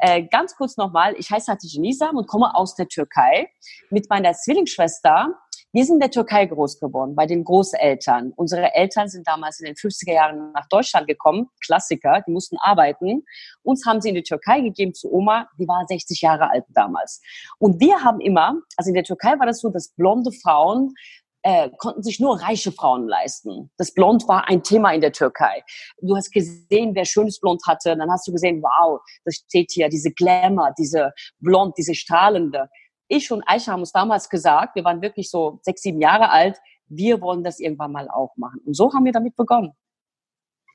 Äh, 0.03 0.23
ganz 0.23 0.57
kurz 0.57 0.79
nochmal, 0.79 1.15
ich 1.19 1.31
heiße 1.31 1.53
Hatice 1.53 1.79
Nisam 1.79 2.17
und 2.17 2.27
komme 2.27 2.55
aus 2.55 2.75
der 2.75 2.89
Türkei 2.89 3.51
mit 3.91 4.09
meiner 4.09 4.33
Zwillingsschwester. 4.33 5.35
Wir 5.73 5.85
sind 5.85 5.97
in 5.97 6.01
der 6.01 6.11
Türkei 6.11 6.47
groß 6.47 6.81
geworden, 6.81 7.15
bei 7.15 7.27
den 7.27 7.45
Großeltern. 7.45 8.33
Unsere 8.35 8.75
Eltern 8.75 9.09
sind 9.09 9.29
damals 9.29 9.61
in 9.61 9.67
den 9.67 9.75
50er 9.75 10.15
Jahren 10.15 10.53
nach 10.53 10.67
Deutschland 10.69 11.07
gekommen, 11.07 11.51
Klassiker, 11.65 12.23
die 12.27 12.33
mussten 12.33 12.57
arbeiten. 12.61 13.25
Uns 13.63 13.85
haben 13.87 14.01
sie 14.01 14.09
in 14.09 14.15
die 14.15 14.23
Türkei 14.23 14.63
gegeben 14.63 14.95
zu 14.95 15.13
Oma, 15.13 15.49
die 15.59 15.69
war 15.69 15.85
60 15.87 16.23
Jahre 16.23 16.51
alt 16.51 16.65
damals. 16.71 17.21
Und 17.59 17.79
wir 17.79 18.03
haben 18.03 18.21
immer, 18.21 18.55
also 18.79 18.89
in 18.89 18.95
der 18.95 19.05
Türkei 19.05 19.39
war 19.39 19.47
das 19.47 19.61
so, 19.61 19.69
dass 19.69 19.95
blonde 19.95 20.33
Frauen 20.33 20.95
äh, 21.43 21.71
konnten 21.79 22.03
sich 22.03 22.21
nur 22.21 22.41
reiche 22.41 22.73
Frauen 22.73 23.09
leisten. 23.09 23.71
Das 23.77 23.93
Blond 23.93 24.29
war 24.29 24.49
ein 24.49 24.63
Thema 24.63 24.93
in 24.93 25.01
der 25.01 25.13
Türkei. 25.13 25.63
Du 26.01 26.17
hast 26.17 26.31
gesehen, 26.31 26.95
wer 26.95 27.05
schönes 27.05 27.41
Blond 27.41 27.63
hatte, 27.67 27.97
dann 27.97 28.11
hast 28.11 28.27
du 28.29 28.33
gesehen, 28.33 28.63
wow, 28.63 29.01
das 29.25 29.37
steht 29.37 29.71
hier, 29.73 29.89
diese 29.89 30.11
Glamour, 30.13 30.73
diese 30.79 31.13
Blond, 31.39 31.77
diese 31.79 31.95
strahlende. 31.95 32.69
Ich 33.09 33.33
und 33.33 33.43
Aisha 33.47 33.73
haben 33.73 33.81
uns 33.81 33.93
damals 33.93 34.29
gesagt, 34.29 34.77
wir 34.77 34.85
waren 34.85 35.03
wirklich 35.03 35.31
so 35.31 35.59
sechs, 35.63 35.83
sieben 35.83 36.01
Jahre 36.01 36.31
alt, 36.31 36.59
wir 36.87 37.21
wollen 37.21 37.43
das 37.43 37.59
irgendwann 37.59 37.93
mal 37.93 38.09
auch 38.09 38.37
machen. 38.37 38.61
Und 38.65 38.75
so 38.75 38.93
haben 38.93 39.05
wir 39.05 39.13
damit 39.13 39.37
begonnen. 39.37 39.73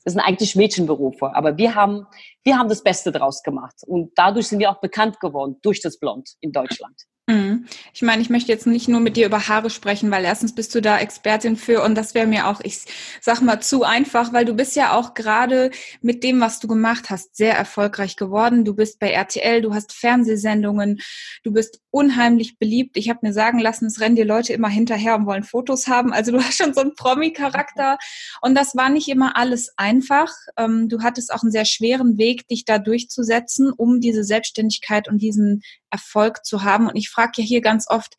Das 0.04 0.14
sind 0.14 0.22
eigentlich 0.22 0.56
Mädchenberufe, 0.56 1.34
aber 1.34 1.58
wir 1.58 1.74
haben, 1.74 2.06
wir 2.44 2.58
haben 2.58 2.70
das 2.70 2.84
Beste 2.84 3.12
draus 3.12 3.42
gemacht. 3.42 3.76
Und 3.88 4.12
dadurch 4.16 4.48
sind 4.48 4.60
wir 4.60 4.70
auch 4.70 4.80
bekannt 4.80 5.20
geworden, 5.20 5.58
durch 5.64 5.82
das 5.82 5.98
Blond 5.98 6.36
in 6.42 6.52
Deutschland. 6.52 6.96
Mhm. 7.28 7.66
Ich 7.92 8.04
meine, 8.04 8.22
ich 8.22 8.30
möchte 8.30 8.52
jetzt 8.52 8.68
nicht 8.68 8.88
nur 8.88 9.00
mit 9.00 9.18
dir 9.18 9.26
über 9.26 9.48
Haare 9.48 9.72
sprechen, 9.72 10.12
weil 10.12 10.24
erstens 10.24 10.54
bist 10.54 10.76
du 10.76 10.82
da 10.82 11.00
Expertin 11.00 11.56
für 11.56 11.82
und 11.84 11.96
das 11.96 12.14
wäre 12.14 12.28
mir 12.28 12.48
auch, 12.48 12.62
ich 12.64 12.82
sag 13.20 13.42
mal, 13.42 13.60
zu 13.62 13.84
einfach, 13.84 14.32
weil 14.32 14.46
du 14.46 14.54
bist 14.54 14.76
ja 14.76 14.94
auch 14.94 15.16
gerade 15.16 15.72
mit 16.02 16.24
dem, 16.24 16.40
was 16.40 16.60
du 16.60 16.68
gemacht 16.68 17.10
hast, 17.10 17.36
sehr 17.36 17.56
erfolgreich 17.56 18.16
geworden. 18.16 18.64
Du 18.64 18.76
bist 18.76 19.00
bei 19.00 19.10
RTL, 19.10 19.62
du 19.62 19.74
hast 19.74 19.94
Fernsehsendungen, 19.94 21.02
du 21.44 21.52
bist 21.52 21.82
unheimlich 21.90 22.60
beliebt. 22.60 22.96
Ich 22.96 23.10
habe 23.10 23.20
mir 23.24 23.34
sagen 23.34 23.58
lassen, 23.58 23.88
es 23.88 24.00
rennen 24.00 24.16
dir 24.16 24.26
Leute 24.26 24.54
immer 24.54 24.70
hinterher 24.70 25.16
und 25.16 25.26
wollen 25.26 25.44
Fotos 25.44 25.88
haben. 25.88 26.14
Also 26.14 26.32
du 26.32 26.44
hast 26.44 26.58
schon 26.58 26.76
so 26.76 26.82
einen 26.82 26.94
Promi-Charakter 26.94 27.98
und 28.42 28.54
das 28.54 28.76
war 28.76 28.90
nicht 28.90 29.08
immer 29.08 29.36
alles 29.36 29.74
einfach. 29.78 30.32
Ähm, 30.58 30.90
du 30.90 31.02
hattest 31.02 31.34
auch 31.34 31.42
einen 31.42 31.52
sehr 31.52 31.66
schweren 31.66 32.20
Weg, 32.20 32.48
dich 32.50 32.66
da 32.66 32.78
durchzusetzen, 32.78 33.72
um 33.76 34.00
diese 34.00 34.24
Selbstständigkeit 34.24 35.08
und 35.08 35.24
diesen 35.24 35.64
Erfolg 35.96 36.46
zu 36.46 36.64
haben. 36.64 36.88
Und 36.88 36.96
ich 36.96 37.10
frage 37.10 37.34
ja 37.38 37.44
hier 37.44 37.62
ganz 37.62 37.90
oft, 37.90 38.16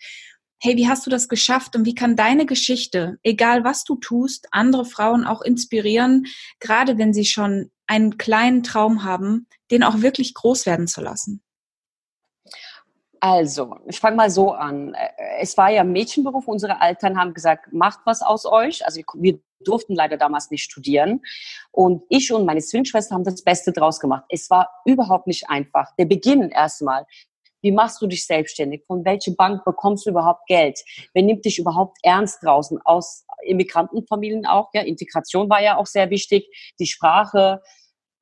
hey, 0.58 0.76
wie 0.76 0.88
hast 0.88 1.04
du 1.06 1.10
das 1.10 1.28
geschafft 1.28 1.76
und 1.76 1.84
wie 1.84 1.94
kann 1.94 2.16
deine 2.16 2.46
Geschichte, 2.46 3.18
egal 3.22 3.64
was 3.64 3.84
du 3.84 3.96
tust, 3.96 4.48
andere 4.52 4.84
Frauen 4.84 5.26
auch 5.26 5.42
inspirieren, 5.42 6.26
gerade 6.60 6.96
wenn 6.98 7.12
sie 7.12 7.26
schon 7.26 7.70
einen 7.86 8.16
kleinen 8.16 8.62
Traum 8.62 9.04
haben, 9.04 9.46
den 9.70 9.82
auch 9.82 10.00
wirklich 10.00 10.34
groß 10.34 10.66
werden 10.66 10.86
zu 10.86 11.02
lassen? 11.02 11.42
Also, 13.20 13.76
ich 13.86 13.98
fange 13.98 14.16
mal 14.16 14.30
so 14.30 14.52
an. 14.52 14.94
Es 15.40 15.56
war 15.56 15.70
ja 15.70 15.84
Mädchenberuf. 15.84 16.46
Unsere 16.46 16.76
Eltern 16.80 17.18
haben 17.18 17.34
gesagt, 17.34 17.72
macht 17.72 18.00
was 18.04 18.22
aus 18.22 18.44
euch. 18.46 18.84
Also 18.84 19.00
wir 19.14 19.40
durften 19.60 19.94
leider 19.94 20.16
damals 20.16 20.50
nicht 20.50 20.64
studieren. 20.64 21.22
Und 21.72 22.02
ich 22.08 22.32
und 22.32 22.44
meine 22.44 22.60
Zwillingsschwester 22.60 23.14
haben 23.14 23.24
das 23.24 23.42
Beste 23.42 23.72
draus 23.72 24.00
gemacht. 24.00 24.24
Es 24.28 24.50
war 24.50 24.68
überhaupt 24.84 25.26
nicht 25.26 25.48
einfach. 25.48 25.94
Der 25.98 26.04
Beginn 26.04 26.50
erstmal. 26.50 27.06
Wie 27.62 27.72
machst 27.72 28.00
du 28.00 28.06
dich 28.06 28.26
selbstständig? 28.26 28.84
Von 28.86 29.04
welcher 29.04 29.32
Bank 29.32 29.64
bekommst 29.64 30.06
du 30.06 30.10
überhaupt 30.10 30.46
Geld? 30.46 30.80
Wer 31.14 31.22
nimmt 31.22 31.44
dich 31.44 31.58
überhaupt 31.58 31.98
ernst 32.02 32.42
draußen? 32.42 32.78
Aus 32.84 33.24
Immigrantenfamilien 33.42 34.46
auch. 34.46 34.70
Ja, 34.72 34.82
Integration 34.82 35.48
war 35.48 35.62
ja 35.62 35.76
auch 35.76 35.86
sehr 35.86 36.10
wichtig. 36.10 36.46
Die 36.78 36.86
Sprache. 36.86 37.62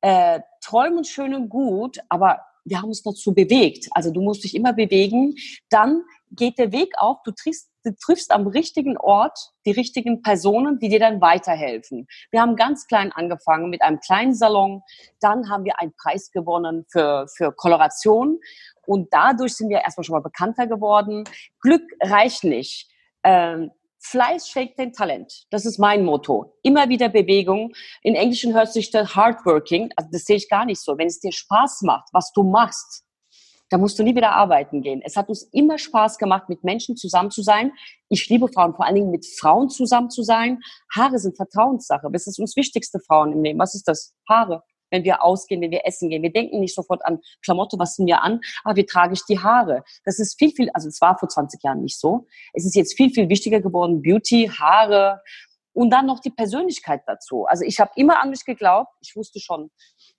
Äh, 0.00 0.40
träumen 0.62 1.04
schön 1.04 1.34
und 1.34 1.48
gut, 1.48 1.98
aber 2.10 2.40
wir 2.64 2.80
haben 2.80 2.88
uns 2.88 3.02
dazu 3.02 3.34
bewegt. 3.34 3.88
Also 3.92 4.10
du 4.10 4.22
musst 4.22 4.44
dich 4.44 4.54
immer 4.54 4.72
bewegen. 4.72 5.34
Dann 5.70 6.02
geht 6.30 6.58
der 6.58 6.72
Weg 6.72 6.92
auf. 6.96 7.18
Du 7.24 7.30
triffst, 7.32 7.70
du 7.84 7.94
triffst 7.94 8.30
am 8.30 8.46
richtigen 8.46 8.96
Ort 8.96 9.38
die 9.66 9.70
richtigen 9.70 10.22
Personen, 10.22 10.78
die 10.78 10.88
dir 10.88 10.98
dann 10.98 11.20
weiterhelfen. 11.20 12.06
Wir 12.30 12.40
haben 12.40 12.56
ganz 12.56 12.86
klein 12.86 13.12
angefangen 13.12 13.70
mit 13.70 13.82
einem 13.82 14.00
kleinen 14.00 14.34
Salon. 14.34 14.82
Dann 15.20 15.50
haben 15.50 15.64
wir 15.64 15.80
einen 15.80 15.94
Preis 15.96 16.30
gewonnen 16.30 16.86
für, 16.90 17.26
für 17.36 17.52
Koloration. 17.52 18.40
Und 18.86 19.08
dadurch 19.12 19.56
sind 19.56 19.68
wir 19.68 19.80
erstmal 19.80 20.04
schon 20.04 20.14
mal 20.14 20.20
bekannter 20.20 20.66
geworden. 20.66 21.24
Glück 21.60 21.82
reicht 22.02 22.44
nicht. 22.44 22.88
Ähm, 23.22 23.70
Fleiß 24.06 24.48
schlägt 24.48 24.78
den 24.78 24.92
Talent. 24.92 25.46
Das 25.50 25.64
ist 25.64 25.78
mein 25.78 26.04
Motto. 26.04 26.52
Immer 26.62 26.88
wieder 26.90 27.08
Bewegung. 27.08 27.72
In 28.02 28.14
Englischen 28.14 28.54
hört 28.54 28.70
sich 28.72 28.90
das 28.90 29.16
Hardworking, 29.16 29.90
also 29.96 30.10
das 30.12 30.24
sehe 30.24 30.36
ich 30.36 30.48
gar 30.50 30.66
nicht 30.66 30.80
so. 30.80 30.98
Wenn 30.98 31.06
es 31.06 31.20
dir 31.20 31.32
Spaß 31.32 31.82
macht, 31.82 32.08
was 32.12 32.30
du 32.32 32.42
machst, 32.42 33.04
dann 33.70 33.80
musst 33.80 33.98
du 33.98 34.02
nie 34.02 34.14
wieder 34.14 34.32
arbeiten 34.32 34.82
gehen. 34.82 35.00
Es 35.02 35.16
hat 35.16 35.30
uns 35.30 35.44
immer 35.52 35.78
Spaß 35.78 36.18
gemacht, 36.18 36.50
mit 36.50 36.62
Menschen 36.64 36.96
zusammen 36.96 37.30
zu 37.30 37.42
sein. 37.42 37.72
Ich 38.10 38.28
liebe 38.28 38.46
Frauen, 38.48 38.74
vor 38.74 38.84
allen 38.84 38.94
Dingen 38.94 39.10
mit 39.10 39.26
Frauen 39.26 39.70
zusammen 39.70 40.10
zu 40.10 40.22
sein. 40.22 40.60
Haare 40.94 41.18
sind 41.18 41.36
Vertrauenssache. 41.36 42.08
Das 42.12 42.26
ist 42.26 42.38
uns 42.38 42.56
wichtigste 42.56 43.00
Frauen 43.00 43.32
im 43.32 43.42
Leben. 43.42 43.58
Was 43.58 43.74
ist 43.74 43.88
das? 43.88 44.14
Haare. 44.28 44.62
Wenn 44.94 45.04
wir 45.04 45.22
ausgehen, 45.22 45.60
wenn 45.60 45.70
wir 45.70 45.84
essen 45.84 46.08
gehen. 46.08 46.22
Wir 46.22 46.32
denken 46.32 46.60
nicht 46.60 46.74
sofort 46.74 47.04
an 47.04 47.20
Klamotte, 47.42 47.78
was 47.78 47.96
sind 47.96 48.06
wir 48.06 48.22
an, 48.22 48.40
aber 48.64 48.76
wie 48.76 48.86
trage 48.86 49.12
ich 49.12 49.22
die 49.28 49.38
Haare? 49.38 49.84
Das 50.04 50.18
ist 50.18 50.38
viel, 50.38 50.52
viel, 50.52 50.70
also 50.72 50.88
es 50.88 51.00
war 51.00 51.18
vor 51.18 51.28
20 51.28 51.62
Jahren 51.62 51.82
nicht 51.82 51.98
so. 51.98 52.26
Es 52.52 52.64
ist 52.64 52.74
jetzt 52.74 52.96
viel, 52.96 53.10
viel 53.10 53.28
wichtiger 53.28 53.60
geworden. 53.60 54.00
Beauty, 54.02 54.50
Haare 54.58 55.20
und 55.72 55.90
dann 55.90 56.06
noch 56.06 56.20
die 56.20 56.30
Persönlichkeit 56.30 57.02
dazu. 57.06 57.44
Also 57.46 57.64
ich 57.64 57.80
habe 57.80 57.90
immer 57.96 58.22
an 58.22 58.30
mich 58.30 58.44
geglaubt. 58.44 58.92
Ich 59.00 59.14
wusste 59.16 59.40
schon, 59.40 59.70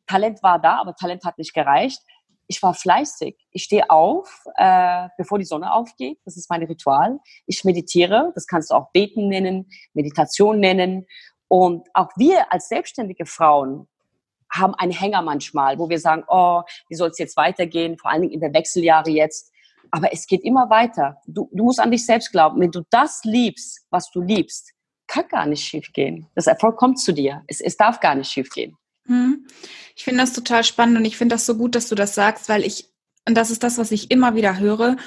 Talent 0.05 0.43
war 0.43 0.59
da, 0.59 0.79
aber 0.81 0.95
Talent 0.95 1.23
hat 1.23 1.37
nicht 1.37 1.53
gereicht 1.53 2.01
ich 2.47 2.61
war 2.61 2.73
fleißig. 2.73 3.37
Ich 3.51 3.63
stehe 3.63 3.89
auf, 3.89 4.43
äh, 4.55 5.07
bevor 5.17 5.39
die 5.39 5.45
Sonne 5.45 5.73
aufgeht. 5.73 6.19
Das 6.25 6.37
ist 6.37 6.49
mein 6.49 6.63
Ritual. 6.63 7.19
Ich 7.45 7.63
meditiere. 7.63 8.31
Das 8.35 8.47
kannst 8.47 8.71
du 8.71 8.75
auch 8.75 8.91
Beten 8.91 9.27
nennen, 9.27 9.69
Meditation 9.93 10.59
nennen. 10.59 11.07
Und 11.47 11.87
auch 11.93 12.09
wir 12.15 12.51
als 12.51 12.69
selbstständige 12.69 13.25
Frauen 13.25 13.87
haben 14.57 14.75
einen 14.75 14.91
Hänger 14.91 15.21
manchmal, 15.21 15.79
wo 15.79 15.89
wir 15.89 15.99
sagen, 15.99 16.23
oh, 16.27 16.61
wie 16.89 16.95
soll 16.95 17.09
es 17.09 17.17
jetzt 17.17 17.37
weitergehen? 17.37 17.97
Vor 17.97 18.11
allen 18.11 18.23
Dingen 18.23 18.33
in 18.33 18.39
der 18.39 18.53
Wechseljahre 18.53 19.09
jetzt. 19.09 19.51
Aber 19.91 20.11
es 20.11 20.27
geht 20.27 20.43
immer 20.43 20.69
weiter. 20.69 21.17
Du, 21.27 21.49
du 21.53 21.63
musst 21.63 21.79
an 21.79 21.91
dich 21.91 22.05
selbst 22.05 22.31
glauben. 22.31 22.59
Wenn 22.59 22.71
du 22.71 22.83
das 22.89 23.21
liebst, 23.23 23.85
was 23.89 24.09
du 24.11 24.21
liebst, 24.21 24.73
kann 25.07 25.27
gar 25.27 25.45
nicht 25.45 25.63
schiefgehen. 25.63 26.27
Das 26.35 26.47
Erfolg 26.47 26.77
kommt 26.77 26.99
zu 26.99 27.13
dir. 27.13 27.43
Es, 27.47 27.61
es 27.61 27.77
darf 27.77 27.99
gar 27.99 28.15
nicht 28.15 28.31
schiefgehen. 28.31 28.77
Hm. 29.07 29.45
Ich 29.95 30.03
finde 30.03 30.21
das 30.21 30.33
total 30.33 30.63
spannend 30.63 30.97
und 30.97 31.05
ich 31.05 31.17
finde 31.17 31.35
das 31.35 31.45
so 31.45 31.55
gut, 31.55 31.75
dass 31.75 31.89
du 31.89 31.95
das 31.95 32.15
sagst, 32.15 32.49
weil 32.49 32.63
ich, 32.63 32.89
und 33.27 33.35
das 33.35 33.51
ist 33.51 33.63
das, 33.63 33.77
was 33.77 33.91
ich 33.91 34.11
immer 34.11 34.35
wieder 34.35 34.59
höre, 34.59 34.97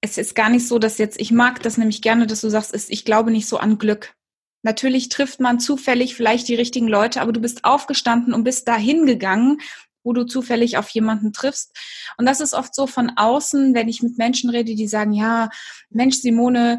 es 0.00 0.18
ist 0.18 0.34
gar 0.34 0.50
nicht 0.50 0.66
so, 0.66 0.78
dass 0.78 0.98
jetzt, 0.98 1.20
ich 1.20 1.30
mag 1.30 1.62
das 1.62 1.78
nämlich 1.78 2.02
gerne, 2.02 2.26
dass 2.26 2.40
du 2.40 2.50
sagst, 2.50 2.74
ich 2.74 3.04
glaube 3.04 3.30
nicht 3.30 3.46
so 3.46 3.56
an 3.56 3.78
Glück. 3.78 4.14
Natürlich 4.62 5.08
trifft 5.08 5.40
man 5.40 5.60
zufällig 5.60 6.14
vielleicht 6.14 6.48
die 6.48 6.54
richtigen 6.54 6.88
Leute, 6.88 7.20
aber 7.20 7.32
du 7.32 7.40
bist 7.40 7.64
aufgestanden 7.64 8.32
und 8.32 8.44
bist 8.44 8.68
dahin 8.68 9.06
gegangen, 9.06 9.58
wo 10.04 10.12
du 10.12 10.24
zufällig 10.24 10.78
auf 10.78 10.88
jemanden 10.90 11.32
triffst. 11.32 11.76
Und 12.16 12.26
das 12.26 12.40
ist 12.40 12.54
oft 12.54 12.74
so 12.74 12.86
von 12.86 13.12
außen, 13.16 13.74
wenn 13.74 13.88
ich 13.88 14.02
mit 14.02 14.18
Menschen 14.18 14.50
rede, 14.50 14.74
die 14.74 14.88
sagen, 14.88 15.12
ja, 15.12 15.48
Mensch, 15.90 16.16
Simone, 16.16 16.78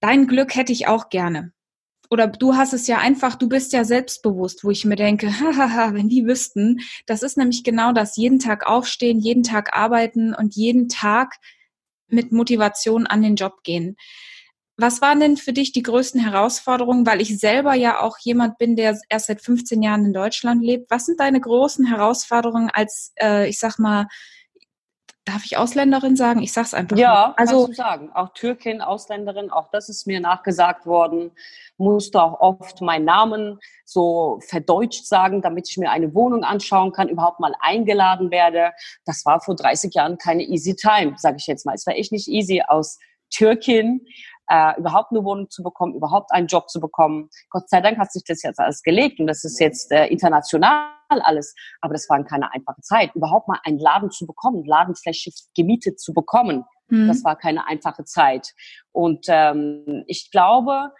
dein 0.00 0.26
Glück 0.26 0.54
hätte 0.54 0.72
ich 0.72 0.86
auch 0.86 1.08
gerne 1.08 1.52
oder 2.10 2.26
du 2.26 2.56
hast 2.56 2.72
es 2.72 2.88
ja 2.88 2.98
einfach, 2.98 3.36
du 3.36 3.48
bist 3.48 3.72
ja 3.72 3.84
selbstbewusst, 3.84 4.64
wo 4.64 4.70
ich 4.70 4.84
mir 4.84 4.96
denke, 4.96 5.28
hahaha, 5.40 5.94
wenn 5.94 6.08
die 6.08 6.26
wüssten, 6.26 6.80
das 7.06 7.22
ist 7.22 7.38
nämlich 7.38 7.64
genau 7.64 7.92
das, 7.92 8.16
jeden 8.16 8.40
Tag 8.40 8.66
aufstehen, 8.66 9.20
jeden 9.20 9.44
Tag 9.44 9.76
arbeiten 9.76 10.34
und 10.34 10.56
jeden 10.56 10.88
Tag 10.88 11.36
mit 12.08 12.32
Motivation 12.32 13.06
an 13.06 13.22
den 13.22 13.36
Job 13.36 13.62
gehen. 13.62 13.96
Was 14.80 15.02
waren 15.02 15.20
denn 15.20 15.36
für 15.36 15.52
dich 15.52 15.72
die 15.72 15.82
größten 15.82 16.20
Herausforderungen? 16.20 17.06
Weil 17.06 17.20
ich 17.20 17.38
selber 17.38 17.74
ja 17.74 18.00
auch 18.00 18.16
jemand 18.18 18.56
bin, 18.56 18.76
der 18.76 18.98
erst 19.08 19.26
seit 19.26 19.42
15 19.42 19.82
Jahren 19.82 20.06
in 20.06 20.12
Deutschland 20.14 20.62
lebt. 20.62 20.90
Was 20.90 21.06
sind 21.06 21.20
deine 21.20 21.40
großen 21.40 21.86
Herausforderungen 21.86 22.70
als, 22.72 23.12
äh, 23.20 23.48
ich 23.48 23.58
sag 23.58 23.78
mal, 23.78 24.06
darf 25.26 25.44
ich 25.44 25.58
Ausländerin 25.58 26.16
sagen? 26.16 26.40
Ich 26.40 26.52
sag's 26.52 26.72
einfach. 26.72 26.96
Ja, 26.96 27.08
mal. 27.08 27.34
also 27.36 27.66
kannst 27.66 27.78
du 27.78 27.82
sagen. 27.82 28.10
Auch 28.14 28.32
Türkin, 28.32 28.80
Ausländerin, 28.80 29.50
auch 29.50 29.68
das 29.70 29.88
ist 29.90 30.06
mir 30.06 30.18
nachgesagt 30.20 30.86
worden. 30.86 31.32
Musste 31.76 32.22
auch 32.22 32.40
oft 32.40 32.80
meinen 32.80 33.04
Namen 33.04 33.58
so 33.84 34.40
verdeutscht 34.48 35.06
sagen, 35.06 35.42
damit 35.42 35.68
ich 35.68 35.76
mir 35.76 35.90
eine 35.90 36.14
Wohnung 36.14 36.42
anschauen 36.42 36.92
kann, 36.92 37.08
überhaupt 37.08 37.38
mal 37.38 37.54
eingeladen 37.60 38.30
werde. 38.30 38.72
Das 39.04 39.26
war 39.26 39.40
vor 39.40 39.56
30 39.56 39.94
Jahren 39.94 40.16
keine 40.16 40.42
easy 40.42 40.74
time, 40.74 41.14
sage 41.16 41.36
ich 41.38 41.46
jetzt 41.46 41.66
mal. 41.66 41.74
Es 41.74 41.86
war 41.86 41.94
echt 41.94 42.12
nicht 42.12 42.28
easy 42.28 42.62
aus 42.66 42.98
Türkin 43.30 44.06
äh, 44.50 44.78
überhaupt 44.78 45.12
eine 45.12 45.24
Wohnung 45.24 45.48
zu 45.48 45.62
bekommen, 45.62 45.94
überhaupt 45.94 46.32
einen 46.32 46.48
Job 46.48 46.68
zu 46.68 46.80
bekommen. 46.80 47.30
Gott 47.50 47.70
sei 47.70 47.80
Dank 47.80 47.98
hat 47.98 48.12
sich 48.12 48.24
das 48.26 48.42
jetzt 48.42 48.58
alles 48.58 48.82
gelegt 48.82 49.20
und 49.20 49.28
das 49.28 49.44
ist 49.44 49.60
jetzt 49.60 49.92
äh, 49.92 50.06
international 50.06 50.90
alles. 51.08 51.54
Aber 51.80 51.94
das 51.94 52.08
war 52.10 52.22
keine 52.24 52.52
einfache 52.52 52.80
Zeit. 52.82 53.14
Überhaupt 53.14 53.48
mal 53.48 53.60
einen 53.64 53.78
Laden 53.78 54.10
zu 54.10 54.26
bekommen, 54.26 54.64
Ladenfläche 54.64 55.30
gemietet 55.56 56.00
zu 56.00 56.12
bekommen, 56.12 56.64
mhm. 56.88 57.08
das 57.08 57.24
war 57.24 57.36
keine 57.36 57.66
einfache 57.66 58.04
Zeit. 58.04 58.52
Und 58.92 59.26
ähm, 59.28 60.04
ich 60.06 60.30
glaube, 60.30 60.92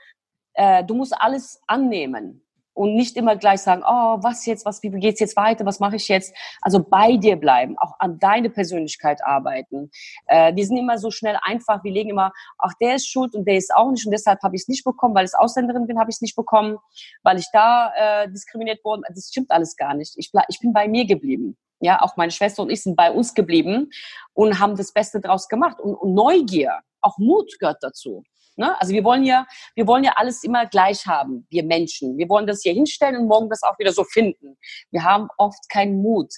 äh, 0.55 0.85
du 0.85 0.95
musst 0.95 1.15
alles 1.21 1.61
annehmen 1.67 2.45
und 2.81 2.95
nicht 2.95 3.19
immer 3.19 3.37
gleich 3.37 3.61
sagen, 3.61 3.83
oh, 3.87 4.17
was 4.23 4.47
jetzt, 4.47 4.65
was, 4.65 4.83
wie 4.83 4.89
geht's 4.89 5.21
jetzt 5.21 5.37
weiter, 5.37 5.67
was 5.67 5.81
mache 5.81 5.97
ich 5.97 6.09
jetzt? 6.09 6.35
Also 6.63 6.83
bei 6.83 7.19
dir 7.19 7.37
bleiben, 7.37 7.77
auch 7.77 7.93
an 7.99 8.19
deine 8.19 8.49
Persönlichkeit 8.49 9.23
arbeiten. 9.23 9.91
Äh, 10.25 10.55
die 10.55 10.65
sind 10.65 10.79
immer 10.79 10.97
so 10.97 11.11
schnell 11.11 11.37
einfach, 11.43 11.85
wir 11.85 11.93
legen 11.93 12.09
immer, 12.09 12.33
ach, 12.57 12.73
der 12.81 12.95
ist 12.95 13.07
schuld 13.07 13.35
und 13.35 13.47
der 13.47 13.57
ist 13.59 13.71
auch 13.75 13.91
nicht 13.91 14.07
und 14.07 14.13
deshalb 14.13 14.43
habe 14.43 14.57
ich 14.57 14.63
es 14.63 14.69
nicht 14.69 14.83
bekommen, 14.83 15.15
weil 15.15 15.27
ich 15.27 15.33
Ausländerin 15.39 15.87
bin, 15.87 15.99
habe 15.99 16.09
ich 16.09 16.17
es 16.17 16.21
nicht 16.23 16.35
bekommen, 16.35 16.79
weil 17.23 17.37
ich 17.37 17.49
da 17.53 17.93
äh, 17.99 18.31
diskriminiert 18.31 18.83
wurde. 18.83 19.03
Das 19.15 19.29
stimmt 19.29 19.51
alles 19.51 19.77
gar 19.77 19.93
nicht. 19.93 20.15
Ich, 20.17 20.31
ich 20.49 20.61
bin 20.61 20.73
bei 20.73 20.89
mir 20.89 21.05
geblieben. 21.05 21.59
Ja, 21.81 22.01
auch 22.01 22.17
meine 22.17 22.31
Schwester 22.31 22.63
und 22.63 22.71
ich 22.71 22.83
sind 22.83 22.97
bei 22.97 23.11
uns 23.11 23.35
geblieben 23.35 23.91
und 24.33 24.59
haben 24.59 24.75
das 24.75 24.95
Beste 24.95 25.21
draus 25.21 25.49
gemacht. 25.49 25.79
Und, 25.81 25.97
und 25.97 26.15
Neugier, 26.15 26.79
auch 27.03 27.19
Mut 27.19 27.59
gehört 27.59 27.83
dazu. 27.83 28.23
Ne? 28.57 28.79
Also 28.81 28.93
wir 28.93 29.05
wollen 29.05 29.25
ja, 29.25 29.47
wir 29.75 29.87
wollen 29.87 30.05
ja 30.05 30.13
alles 30.17 30.43
immer 30.45 30.67
gleich 30.67 31.07
haben, 31.07 31.47
wir 31.51 31.65
Menschen. 31.65 32.19
Wir 32.19 32.29
wollen 32.29 32.47
das 32.47 32.63
hier 32.63 32.73
hinstellen 32.73 33.17
und 33.17 33.29
morgen 33.29 33.49
das 33.49 33.63
auch 33.63 33.79
wieder 33.79 33.93
so 33.93 34.05
finden. 34.05 34.57
Wir 34.91 35.05
haben 35.05 35.29
oft 35.39 35.69
keinen 35.71 36.03
Mut. 36.03 36.33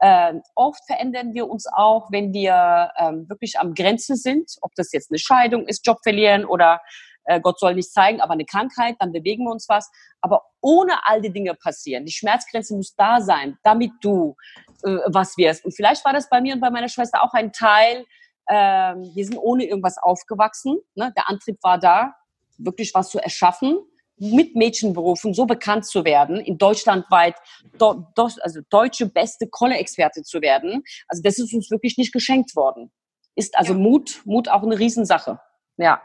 Äh, 0.00 0.34
oft 0.54 0.80
verändern 0.86 1.34
wir 1.34 1.48
uns 1.48 1.66
auch, 1.66 2.10
wenn 2.10 2.32
wir 2.32 2.90
ähm, 2.98 3.28
wirklich 3.28 3.58
am 3.58 3.74
Grenze 3.74 4.16
sind, 4.16 4.50
ob 4.62 4.74
das 4.74 4.92
jetzt 4.92 5.10
eine 5.10 5.18
Scheidung 5.18 5.66
ist, 5.66 5.86
Job 5.86 5.98
verlieren 6.02 6.46
oder 6.46 6.80
äh, 7.24 7.40
Gott 7.40 7.60
soll 7.60 7.74
nicht 7.74 7.92
zeigen, 7.92 8.20
aber 8.20 8.32
eine 8.32 8.46
Krankheit, 8.46 8.96
dann 8.98 9.12
bewegen 9.12 9.44
wir 9.44 9.52
uns 9.52 9.68
was. 9.68 9.90
Aber 10.20 10.42
ohne 10.60 11.06
all 11.06 11.20
die 11.20 11.32
Dinge 11.32 11.54
passieren. 11.54 12.04
Die 12.04 12.12
Schmerzgrenze 12.12 12.74
muss 12.74 12.94
da 12.96 13.20
sein, 13.20 13.58
damit 13.62 13.92
du 14.00 14.36
äh, 14.82 14.98
was 15.06 15.36
wirst. 15.36 15.64
Und 15.64 15.72
vielleicht 15.72 16.04
war 16.04 16.12
das 16.12 16.28
bei 16.28 16.40
mir 16.40 16.54
und 16.54 16.60
bei 16.60 16.70
meiner 16.70 16.88
Schwester 16.88 17.22
auch 17.22 17.34
ein 17.34 17.52
Teil, 17.52 18.06
ähm, 18.50 19.10
wir 19.14 19.24
sind 19.24 19.38
ohne 19.38 19.64
irgendwas 19.64 19.96
aufgewachsen. 19.98 20.78
Ne? 20.94 21.12
Der 21.16 21.28
Antrieb 21.28 21.58
war 21.62 21.78
da, 21.78 22.14
wirklich 22.58 22.92
was 22.94 23.08
zu 23.08 23.18
erschaffen, 23.18 23.78
mit 24.18 24.54
Mädchenberufen 24.54 25.32
so 25.32 25.46
bekannt 25.46 25.86
zu 25.86 26.04
werden, 26.04 26.40
in 26.40 26.58
Deutschland 26.58 27.06
weit, 27.10 27.36
do, 27.78 28.06
do, 28.14 28.28
also 28.42 28.60
deutsche 28.68 29.06
beste 29.06 29.48
Kolle-Experte 29.48 30.22
zu 30.22 30.42
werden. 30.42 30.82
Also 31.08 31.22
das 31.22 31.38
ist 31.38 31.54
uns 31.54 31.70
wirklich 31.70 31.96
nicht 31.96 32.12
geschenkt 32.12 32.54
worden. 32.54 32.92
Ist 33.34 33.56
also 33.56 33.72
ja. 33.72 33.78
Mut, 33.78 34.20
Mut 34.26 34.48
auch 34.48 34.62
eine 34.62 34.78
Riesensache. 34.78 35.40
Ja. 35.78 36.02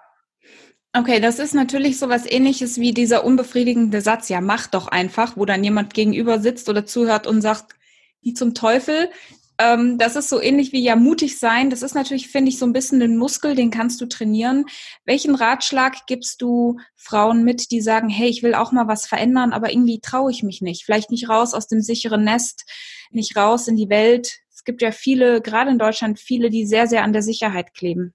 Okay, 0.94 1.20
das 1.20 1.40
ist 1.40 1.54
natürlich 1.54 2.00
so 2.00 2.08
was 2.08 2.26
ähnliches 2.26 2.80
wie 2.80 2.94
dieser 2.94 3.26
unbefriedigende 3.26 4.00
Satz, 4.00 4.30
ja, 4.30 4.40
mach 4.40 4.68
doch 4.68 4.88
einfach, 4.88 5.36
wo 5.36 5.44
dann 5.44 5.62
jemand 5.62 5.94
gegenüber 5.94 6.40
sitzt 6.40 6.70
oder 6.70 6.86
zuhört 6.86 7.28
und 7.28 7.42
sagt, 7.42 7.76
wie 8.22 8.34
zum 8.34 8.54
Teufel, 8.54 9.10
ähm, 9.58 9.98
das 9.98 10.16
ist 10.16 10.30
so 10.30 10.42
ähnlich 10.42 10.72
wie 10.72 10.84
ja 10.84 10.96
mutig 10.96 11.40
sein. 11.40 11.70
Das 11.70 11.82
ist 11.82 11.96
natürlich, 11.96 12.28
finde 12.28 12.50
ich, 12.50 12.60
so 12.60 12.66
ein 12.66 12.74
bisschen 12.74 13.02
ein 13.02 13.18
Muskel, 13.18 13.56
den 13.56 13.72
kannst 13.72 14.02
du 14.02 14.06
trainieren. 14.06 14.66
Welchen 15.06 15.36
Ratschlag 15.36 16.06
gibst 16.08 16.42
du 16.42 16.78
Frauen 16.96 17.44
mit, 17.44 17.72
die 17.72 17.82
sagen, 17.82 18.10
hey, 18.10 18.28
ich 18.28 18.44
will 18.44 18.56
auch 18.56 18.72
mal 18.72 18.88
was 18.88 19.06
verändern, 19.06 19.54
aber 19.54 19.72
irgendwie 19.72 20.00
traue 20.00 20.32
ich 20.32 20.44
mich 20.44 20.62
nicht. 20.62 20.84
Vielleicht 20.84 21.12
nicht 21.12 21.30
raus 21.30 21.54
aus 21.54 21.68
dem 21.68 21.82
sicheren 21.82 22.24
Nest, 22.24 22.66
nicht 23.12 23.38
raus 23.38 23.68
in 23.68 23.76
die 23.76 23.90
Welt. 23.90 24.40
Es 24.54 24.64
gibt 24.64 24.82
ja 24.82 24.92
viele, 24.92 25.42
gerade 25.42 25.72
in 25.72 25.80
Deutschland, 25.80 26.20
viele, 26.20 26.50
die 26.50 26.66
sehr, 26.66 26.88
sehr 26.88 27.04
an 27.04 27.14
der 27.14 27.22
Sicherheit 27.22 27.74
kleben. 27.74 28.14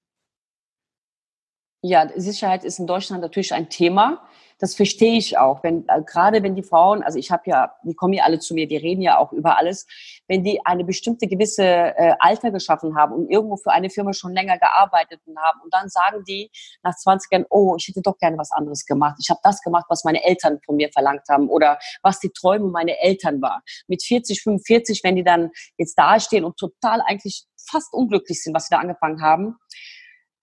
Ja, 1.82 2.11
Sicherheit 2.14 2.64
ist 2.64 2.78
in 2.78 2.87
Deutschland 2.87 3.23
natürlich 3.23 3.54
ein 3.54 3.70
Thema 3.70 4.28
das 4.61 4.75
verstehe 4.75 5.17
ich 5.17 5.38
auch. 5.38 5.62
Wenn, 5.62 5.88
äh, 5.88 6.02
gerade 6.02 6.43
wenn 6.43 6.55
die 6.55 6.62
Frauen, 6.62 7.02
also 7.02 7.19
ich 7.19 7.31
habe 7.31 7.43
ja, 7.47 7.75
die 7.83 7.95
kommen 7.95 8.12
ja 8.12 8.25
alle 8.25 8.38
zu 8.38 8.55
mir, 8.55 8.69
die 8.69 8.76
reden 8.76 9.00
ja 9.00 9.19
auch 9.19 9.33
über 9.33 9.57
alles, 9.57 9.87
wenn 10.29 10.45
die 10.45 10.64
eine 10.64 10.85
bestimmte 10.85 11.26
gewisse 11.26 11.64
äh, 11.64 12.14
Alter 12.19 12.50
geschaffen 12.50 12.95
haben 12.95 13.14
und 13.14 13.31
irgendwo 13.31 13.57
für 13.57 13.73
eine 13.73 13.90
Firma 13.90 14.12
schon 14.12 14.35
länger 14.35 14.59
gearbeitet 14.59 15.21
haben 15.37 15.61
und 15.62 15.73
dann 15.73 15.88
sagen 15.88 16.23
die 16.29 16.50
nach 16.83 16.95
20 16.95 17.33
Jahren, 17.33 17.47
oh, 17.49 17.75
ich 17.79 17.88
hätte 17.88 18.02
doch 18.02 18.19
gerne 18.19 18.37
was 18.37 18.52
anderes 18.52 18.85
gemacht. 18.85 19.17
Ich 19.19 19.31
habe 19.31 19.40
das 19.43 19.62
gemacht, 19.62 19.87
was 19.88 20.05
meine 20.05 20.23
Eltern 20.23 20.61
von 20.64 20.76
mir 20.76 20.90
verlangt 20.93 21.23
haben 21.29 21.49
oder 21.49 21.79
was 22.02 22.21
die 22.21 22.31
Träume 22.31 22.69
meiner 22.69 22.95
Eltern 23.00 23.40
war. 23.40 23.62
Mit 23.88 24.02
40, 24.02 24.43
45, 24.43 25.00
wenn 25.02 25.17
die 25.17 25.25
dann 25.25 25.50
jetzt 25.79 25.95
dastehen 25.95 26.45
und 26.45 26.59
total 26.59 27.00
eigentlich 27.00 27.45
fast 27.69 27.93
unglücklich 27.95 28.43
sind, 28.43 28.55
was 28.55 28.67
sie 28.67 28.75
da 28.75 28.81
angefangen 28.81 29.23
haben, 29.23 29.57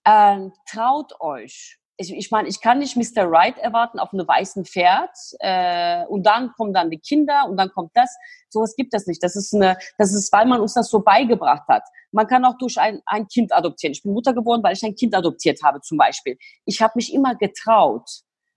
äh, 0.05 0.49
traut 0.69 1.13
euch, 1.19 1.77
ich, 1.97 2.13
ich 2.13 2.31
meine, 2.31 2.47
ich 2.47 2.61
kann 2.61 2.79
nicht 2.79 2.95
Mr. 2.95 3.23
Right 3.23 3.57
erwarten 3.57 3.99
auf 3.99 4.13
einem 4.13 4.27
weißen 4.27 4.65
Pferd 4.65 5.09
äh, 5.39 6.05
und 6.05 6.23
dann 6.23 6.51
kommen 6.53 6.73
dann 6.73 6.91
die 6.91 6.99
Kinder 6.99 7.45
und 7.49 7.57
dann 7.57 7.69
kommt 7.69 7.91
das. 7.95 8.15
Sowas 8.49 8.75
gibt 8.75 8.93
es 8.93 9.07
nicht. 9.07 9.21
Das 9.23 9.35
ist 9.35 9.53
eine, 9.53 9.77
das 9.97 10.13
ist, 10.13 10.31
weil 10.31 10.45
man 10.45 10.61
uns 10.61 10.75
das 10.75 10.89
so 10.89 10.99
beigebracht 10.99 11.67
hat. 11.67 11.83
Man 12.11 12.27
kann 12.27 12.45
auch 12.45 12.57
durch 12.57 12.77
ein, 12.77 13.01
ein 13.05 13.27
Kind 13.27 13.51
adoptieren. 13.51 13.91
Ich 13.91 14.03
bin 14.03 14.13
Mutter 14.13 14.33
geworden, 14.33 14.63
weil 14.63 14.73
ich 14.73 14.83
ein 14.83 14.95
Kind 14.95 15.15
adoptiert 15.15 15.61
habe 15.63 15.81
zum 15.81 15.97
Beispiel. 15.97 16.37
Ich 16.65 16.81
habe 16.81 16.93
mich 16.95 17.13
immer 17.13 17.35
getraut. 17.35 18.07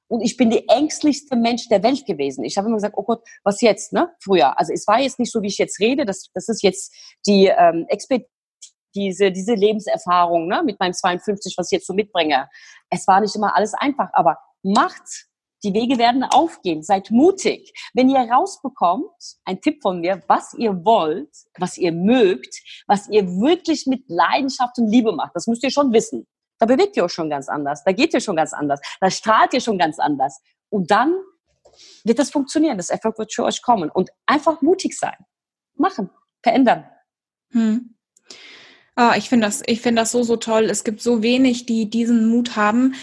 Und 0.08 0.22
ich 0.22 0.36
bin 0.36 0.50
die 0.50 0.68
ängstlichste 0.68 1.36
Mensch 1.36 1.68
der 1.68 1.84
Welt 1.84 2.04
gewesen. 2.04 2.44
Ich 2.44 2.58
habe 2.58 2.66
immer 2.66 2.78
gesagt, 2.78 2.96
oh 2.96 3.04
Gott, 3.04 3.22
was 3.44 3.60
jetzt, 3.60 3.92
ne? 3.92 4.10
Früher. 4.18 4.58
Also 4.58 4.72
es 4.72 4.86
war 4.88 5.00
jetzt 5.00 5.20
nicht 5.20 5.30
so, 5.30 5.40
wie 5.40 5.46
ich 5.46 5.58
jetzt 5.58 5.78
rede. 5.78 6.04
Das, 6.04 6.30
das 6.34 6.48
ist 6.48 6.64
jetzt 6.64 6.92
die 7.26 7.46
ähm, 7.46 7.86
Expertise 7.88 8.28
diese, 8.94 9.30
diese 9.32 9.54
Lebenserfahrung 9.54 10.48
ne, 10.48 10.62
mit 10.64 10.78
meinem 10.80 10.92
52, 10.92 11.54
was 11.56 11.70
ich 11.70 11.76
jetzt 11.76 11.86
so 11.86 11.94
mitbringe. 11.94 12.48
Es 12.90 13.06
war 13.06 13.20
nicht 13.20 13.34
immer 13.36 13.56
alles 13.56 13.74
einfach, 13.74 14.08
aber 14.12 14.38
macht, 14.62 15.26
Die 15.62 15.74
Wege 15.74 15.98
werden 15.98 16.24
aufgehen. 16.24 16.82
Seid 16.82 17.10
mutig. 17.10 17.72
Wenn 17.92 18.08
ihr 18.08 18.20
rausbekommt, 18.20 19.12
ein 19.44 19.60
Tipp 19.60 19.82
von 19.82 20.00
mir, 20.00 20.22
was 20.26 20.54
ihr 20.54 20.84
wollt, 20.84 21.34
was 21.58 21.76
ihr 21.76 21.92
mögt, 21.92 22.54
was 22.86 23.08
ihr 23.08 23.26
wirklich 23.26 23.86
mit 23.86 24.04
Leidenschaft 24.08 24.78
und 24.78 24.88
Liebe 24.88 25.12
macht, 25.12 25.32
das 25.34 25.46
müsst 25.46 25.62
ihr 25.62 25.70
schon 25.70 25.92
wissen. 25.92 26.26
Da 26.58 26.66
bewegt 26.66 26.96
ihr 26.96 27.04
euch 27.04 27.12
schon 27.12 27.30
ganz 27.30 27.48
anders. 27.48 27.84
Da 27.84 27.92
geht 27.92 28.14
ihr 28.14 28.20
schon 28.20 28.36
ganz 28.36 28.52
anders. 28.52 28.80
Da 29.00 29.10
strahlt 29.10 29.52
ihr 29.52 29.60
schon 29.60 29.78
ganz 29.78 29.98
anders. 29.98 30.40
Und 30.70 30.90
dann 30.90 31.14
wird 32.04 32.18
das 32.18 32.30
funktionieren. 32.30 32.76
Das 32.76 32.90
Erfolg 32.90 33.18
wird 33.18 33.32
für 33.32 33.44
euch 33.44 33.62
kommen. 33.62 33.90
Und 33.90 34.10
einfach 34.26 34.62
mutig 34.62 34.98
sein. 34.98 35.16
Machen. 35.74 36.10
Verändern. 36.42 36.86
Hm. 37.52 37.96
Ah, 39.00 39.14
ich 39.16 39.30
finde 39.30 39.46
das, 39.46 39.62
ich 39.64 39.80
finde 39.80 40.02
das 40.02 40.12
so, 40.12 40.22
so 40.22 40.36
toll. 40.36 40.64
Es 40.64 40.84
gibt 40.84 41.00
so 41.00 41.22
wenig, 41.22 41.64
die 41.64 41.88
diesen 41.88 42.28
Mut 42.28 42.54
haben. 42.54 42.94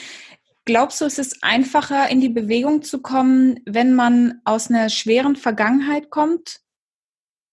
Glaubst 0.64 1.02
du, 1.02 1.06
es 1.06 1.18
ist 1.18 1.44
einfacher, 1.44 2.08
in 2.08 2.22
die 2.22 2.30
Bewegung 2.30 2.84
zu 2.84 3.02
kommen, 3.02 3.62
wenn 3.66 3.96
man 3.96 4.40
aus 4.46 4.70
einer 4.70 4.90
schweren 4.90 5.36
Vergangenheit 5.36 6.12
kommt? 6.12 6.60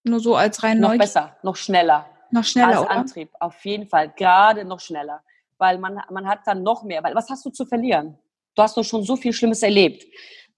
Nur 0.02 0.20
so 0.20 0.36
als 0.36 0.62
rein 0.62 0.78
Noch 0.78 0.94
besser, 0.98 1.34
noch 1.42 1.56
schneller. 1.56 2.04
Noch 2.32 2.44
schneller, 2.44 2.80
als 2.80 2.80
oder? 2.80 2.90
Antrieb, 2.90 3.30
auf 3.40 3.64
jeden 3.64 3.86
Fall. 3.86 4.12
Gerade 4.14 4.66
noch 4.66 4.80
schneller. 4.80 5.22
Weil 5.56 5.78
man, 5.78 6.02
man 6.10 6.28
hat 6.28 6.40
dann 6.44 6.62
noch 6.62 6.82
mehr. 6.82 7.02
Weil 7.02 7.14
was 7.14 7.30
hast 7.30 7.46
du 7.46 7.50
zu 7.50 7.64
verlieren? 7.64 8.18
Du 8.56 8.62
hast 8.62 8.76
doch 8.76 8.84
schon 8.84 9.04
so 9.04 9.16
viel 9.16 9.32
Schlimmes 9.32 9.62
erlebt. 9.62 10.04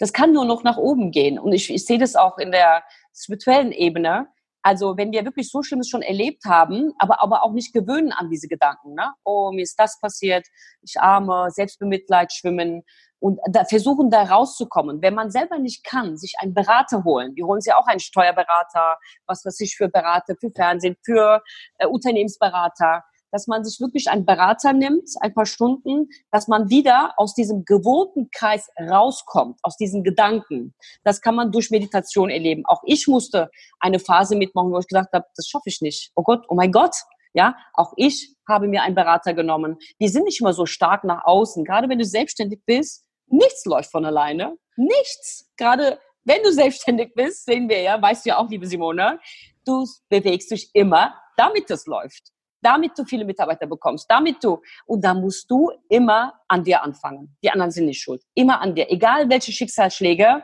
Das 0.00 0.12
kann 0.12 0.33
nur 0.33 0.45
noch 0.45 0.64
nach 0.64 0.76
oben 0.76 1.12
gehen. 1.12 1.38
Und 1.38 1.52
ich, 1.52 1.73
ich 1.73 1.87
sehe 1.87 1.99
das 1.99 2.16
auch 2.16 2.38
in 2.38 2.50
der 2.50 2.83
spirituellen 3.14 3.71
Ebene. 3.71 4.26
Also 4.66 4.96
wenn 4.96 5.12
wir 5.12 5.25
wirklich 5.25 5.49
so 5.49 5.62
Schlimmes 5.62 5.88
schon 5.88 6.02
erlebt 6.02 6.44
haben, 6.44 6.92
aber, 6.99 7.23
aber 7.23 7.44
auch 7.44 7.52
nicht 7.52 7.73
gewöhnen 7.73 8.11
an 8.11 8.30
diese 8.30 8.49
Gedanken. 8.49 8.94
Ne? 8.94 9.12
Oh, 9.23 9.52
mir 9.52 9.62
ist 9.62 9.78
das 9.78 10.00
passiert, 10.00 10.44
ich 10.82 10.99
arme, 10.99 11.46
Selbstbemitleid 11.52 12.32
schwimmen 12.32 12.82
und 13.20 13.38
da 13.49 13.64
versuchen 13.64 14.11
da 14.11 14.25
rauszukommen. 14.25 15.00
Wenn 15.02 15.14
man 15.14 15.30
selber 15.30 15.58
nicht 15.58 15.85
kann, 15.85 16.16
sich 16.16 16.35
einen 16.40 16.52
Berater 16.52 17.04
holen. 17.04 17.37
Wir 17.37 17.46
holen 17.46 17.61
sich 17.61 17.73
auch 17.75 17.87
einen 17.87 18.00
Steuerberater, 18.00 18.99
was 19.28 19.44
weiß 19.44 19.61
ich 19.61 19.76
für 19.76 19.88
Berater, 19.88 20.35
für 20.40 20.50
Fernsehen, 20.50 20.96
für 21.04 21.42
äh, 21.78 21.87
Unternehmensberater 21.87 23.04
dass 23.37 23.47
man 23.49 23.64
sich 23.64 23.81
wirklich 23.81 24.09
einen 24.09 24.25
Berater 24.25 24.73
nimmt, 24.73 25.11
ein 25.21 25.35
paar 25.35 25.45
Stunden, 25.45 26.09
dass 26.31 26.49
man 26.49 26.71
wieder 26.71 27.12
aus 27.19 27.35
diesem 27.35 27.66
gewohnten 27.66 28.31
Kreis 28.31 28.66
rauskommt, 28.81 29.61
aus 29.62 29.76
diesen 29.76 30.02
Gedanken. 30.02 30.75
Das 31.05 31.21
kann 31.21 31.35
man 31.35 31.52
durch 31.52 31.71
Meditation 31.71 32.31
erleben. 32.31 32.64
Auch 32.64 32.81
ich 32.87 33.07
musste 33.09 33.50
eine 33.78 33.99
Phase 33.99 34.37
mitmachen, 34.37 34.73
wo 34.73 34.78
ich 34.78 34.87
gesagt 34.87 35.12
habe, 35.12 35.26
das 35.37 35.49
schaffe 35.49 35.69
ich 35.69 35.83
nicht. 35.83 36.12
Oh 36.16 36.23
Gott, 36.23 36.47
oh 36.49 36.55
mein 36.55 36.73
Gott. 36.73 36.95
Ja, 37.35 37.55
auch 37.75 37.93
ich 37.97 38.35
habe 38.49 38.69
mir 38.69 38.81
einen 38.81 38.95
Berater 38.95 39.35
genommen. 39.35 39.76
Die 40.00 40.09
sind 40.09 40.25
nicht 40.25 40.40
immer 40.40 40.55
so 40.55 40.64
stark 40.64 41.05
nach 41.05 41.26
außen. 41.26 41.62
Gerade 41.62 41.90
wenn 41.90 41.99
du 41.99 42.07
selbstständig 42.07 42.62
bist, 42.64 43.05
nichts 43.26 43.66
läuft 43.66 43.90
von 43.90 44.07
alleine. 44.07 44.57
Nichts. 44.76 45.52
Gerade 45.59 46.00
wenn 46.25 46.43
du 46.43 46.50
selbstständig 46.52 47.12
bist, 47.14 47.45
sehen 47.45 47.69
wir 47.69 47.83
ja, 47.83 48.00
weißt 48.00 48.25
du 48.25 48.31
ja 48.31 48.38
auch, 48.38 48.49
liebe 48.49 48.66
Simone, 48.66 49.21
du 49.66 49.87
bewegst 50.09 50.50
dich 50.50 50.71
immer, 50.73 51.14
damit 51.37 51.71
es 51.71 51.85
läuft 51.85 52.33
damit 52.60 52.98
du 52.98 53.04
viele 53.04 53.25
Mitarbeiter 53.25 53.66
bekommst, 53.66 54.10
damit 54.10 54.42
du, 54.42 54.60
und 54.86 55.04
da 55.04 55.14
musst 55.14 55.50
du 55.50 55.70
immer 55.88 56.34
an 56.48 56.64
dir 56.64 56.82
anfangen. 56.82 57.36
Die 57.42 57.50
anderen 57.50 57.70
sind 57.70 57.86
nicht 57.86 58.00
schuld. 58.00 58.22
Immer 58.34 58.60
an 58.60 58.75
dir. 58.75 58.90
Egal 58.90 59.28
welche 59.28 59.52
Schicksalsschläge, 59.52 60.42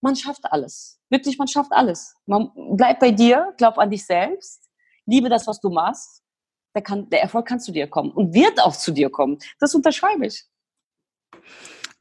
man 0.00 0.16
schafft 0.16 0.44
alles. 0.44 1.00
Wirklich, 1.10 1.38
man 1.38 1.48
schafft 1.48 1.72
alles. 1.72 2.14
Man 2.26 2.50
bleib 2.76 3.00
bei 3.00 3.10
dir, 3.10 3.54
glaub 3.56 3.78
an 3.78 3.90
dich 3.90 4.04
selbst, 4.04 4.68
liebe 5.06 5.28
das, 5.28 5.46
was 5.46 5.60
du 5.60 5.70
machst. 5.70 6.22
Der, 6.74 6.82
kann, 6.82 7.10
der 7.10 7.20
Erfolg 7.20 7.46
kann 7.46 7.60
zu 7.60 7.70
dir 7.70 7.86
kommen 7.86 8.10
und 8.10 8.32
wird 8.32 8.58
auch 8.58 8.74
zu 8.74 8.92
dir 8.92 9.10
kommen. 9.10 9.38
Das 9.60 9.74
unterschreibe 9.74 10.26
ich. 10.26 10.46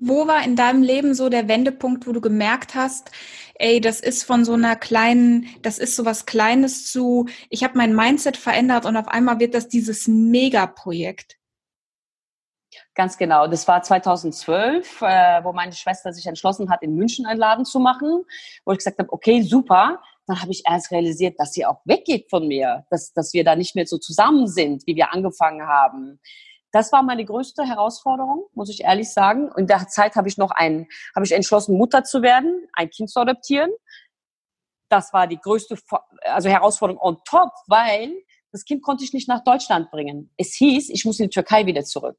Wo 0.04 0.26
war 0.26 0.44
in 0.44 0.56
deinem 0.56 0.82
Leben 0.82 1.14
so 1.14 1.30
der 1.30 1.48
Wendepunkt, 1.48 2.08
wo 2.08 2.12
du 2.12 2.22
gemerkt 2.22 2.74
hast, 2.74 3.12
ey, 3.54 3.80
das 3.80 4.00
ist 4.00 4.24
von 4.24 4.44
so 4.44 4.54
einer 4.54 4.76
kleinen, 4.76 5.46
das 5.62 5.78
ist 5.78 5.96
so 5.96 6.06
was 6.06 6.26
Kleines 6.26 6.92
zu, 6.92 7.28
ich 7.52 7.64
habe 7.64 7.78
mein 7.78 7.96
Mindset 7.96 8.36
verändert 8.36 8.88
und 8.88 8.98
auf 8.98 9.08
einmal 9.08 9.40
wird 9.40 9.54
das 9.54 9.68
dieses 9.68 10.08
Megaprojekt? 10.08 11.38
Ganz 12.96 13.16
genau. 13.16 13.46
Das 13.46 13.68
war 13.68 13.84
2012, 13.84 15.04
äh, 15.04 15.44
wo 15.44 15.54
meine 15.54 15.74
Schwester 15.74 16.12
sich 16.14 16.26
entschlossen 16.26 16.72
hat, 16.72 16.82
in 16.82 16.96
München 16.96 17.28
einen 17.28 17.40
Laden 17.40 17.66
zu 17.66 17.80
machen, 17.80 18.24
wo 18.66 18.72
ich 18.72 18.80
gesagt 18.80 18.98
habe, 18.98 19.14
okay, 19.14 19.44
super. 19.44 20.02
Dann 20.26 20.42
habe 20.42 20.50
ich 20.50 20.64
erst 20.68 20.90
realisiert, 20.90 21.40
dass 21.40 21.54
sie 21.54 21.64
auch 21.64 21.82
weggeht 21.86 22.28
von 22.32 22.48
mir, 22.48 22.86
dass, 22.90 23.14
dass 23.14 23.34
wir 23.34 23.44
da 23.44 23.56
nicht 23.56 23.76
mehr 23.76 23.86
so 23.86 24.00
zusammen 24.00 24.48
sind, 24.48 24.88
wie 24.88 24.96
wir 24.96 25.14
angefangen 25.14 25.68
haben 25.68 26.20
das 26.72 26.92
war 26.92 27.04
meine 27.04 27.26
größte 27.26 27.64
Herausforderung, 27.64 28.46
muss 28.54 28.70
ich 28.70 28.82
ehrlich 28.84 29.12
sagen. 29.12 29.52
In 29.58 29.68
der 29.68 29.88
Zeit 29.88 30.16
habe 30.16 30.30
ich 30.30 30.38
noch 30.38 30.52
ein, 30.52 30.88
habe 31.16 31.26
ich 31.26 31.34
entschlossen, 31.34 31.78
Mutter 31.78 32.04
zu 32.04 32.22
werden, 32.22 32.68
ein 32.74 32.90
Kind 32.90 33.10
zu 33.10 33.20
adoptieren. 33.20 33.72
Das 34.90 35.14
war 35.14 35.28
die 35.28 35.38
größte 35.38 35.78
also 36.24 36.50
Herausforderung 36.50 37.02
on 37.02 37.18
top, 37.26 37.52
weil 37.68 38.14
das 38.52 38.66
Kind 38.66 38.84
konnte 38.84 39.04
ich 39.04 39.14
nicht 39.14 39.28
nach 39.28 39.44
Deutschland 39.44 39.92
bringen. 39.92 40.34
Es 40.38 40.54
hieß, 40.56 40.90
ich 40.90 41.06
muss 41.06 41.20
in 41.20 41.26
die 41.26 41.34
Türkei 41.34 41.66
wieder 41.66 41.84
zurück. 41.84 42.18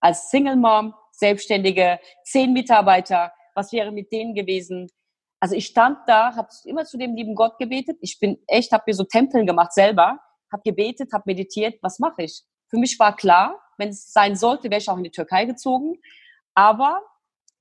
Als 0.00 0.30
Single 0.30 0.56
Mom, 0.56 0.94
Selbstständige, 1.12 1.98
zehn 2.24 2.52
Mitarbeiter, 2.52 3.32
was 3.54 3.72
wäre 3.72 3.92
mit 3.92 4.12
denen 4.12 4.34
gewesen? 4.34 4.90
Also 5.40 5.54
ich 5.54 5.66
stand 5.66 5.98
da, 6.06 6.34
habe 6.34 6.48
immer 6.64 6.84
zu 6.84 6.98
dem 6.98 7.14
lieben 7.14 7.34
Gott 7.34 7.58
gebetet. 7.58 7.98
Ich 8.00 8.18
bin 8.18 8.38
echt, 8.46 8.72
habe 8.72 8.84
mir 8.86 8.94
so 8.94 9.04
Tempeln 9.04 9.46
gemacht 9.46 9.72
selber, 9.72 10.18
habe 10.52 10.62
gebetet, 10.64 11.12
habe 11.12 11.24
meditiert. 11.26 11.78
Was 11.82 11.98
mache 11.98 12.24
ich? 12.24 12.42
Für 12.68 12.78
mich 12.78 12.98
war 12.98 13.14
klar, 13.14 13.60
wenn 13.78 13.90
es 13.90 14.12
sein 14.12 14.36
sollte, 14.36 14.70
wäre 14.70 14.80
ich 14.80 14.88
auch 14.88 14.96
in 14.96 15.04
die 15.04 15.10
Türkei 15.10 15.44
gezogen. 15.44 15.98
Aber 16.54 17.02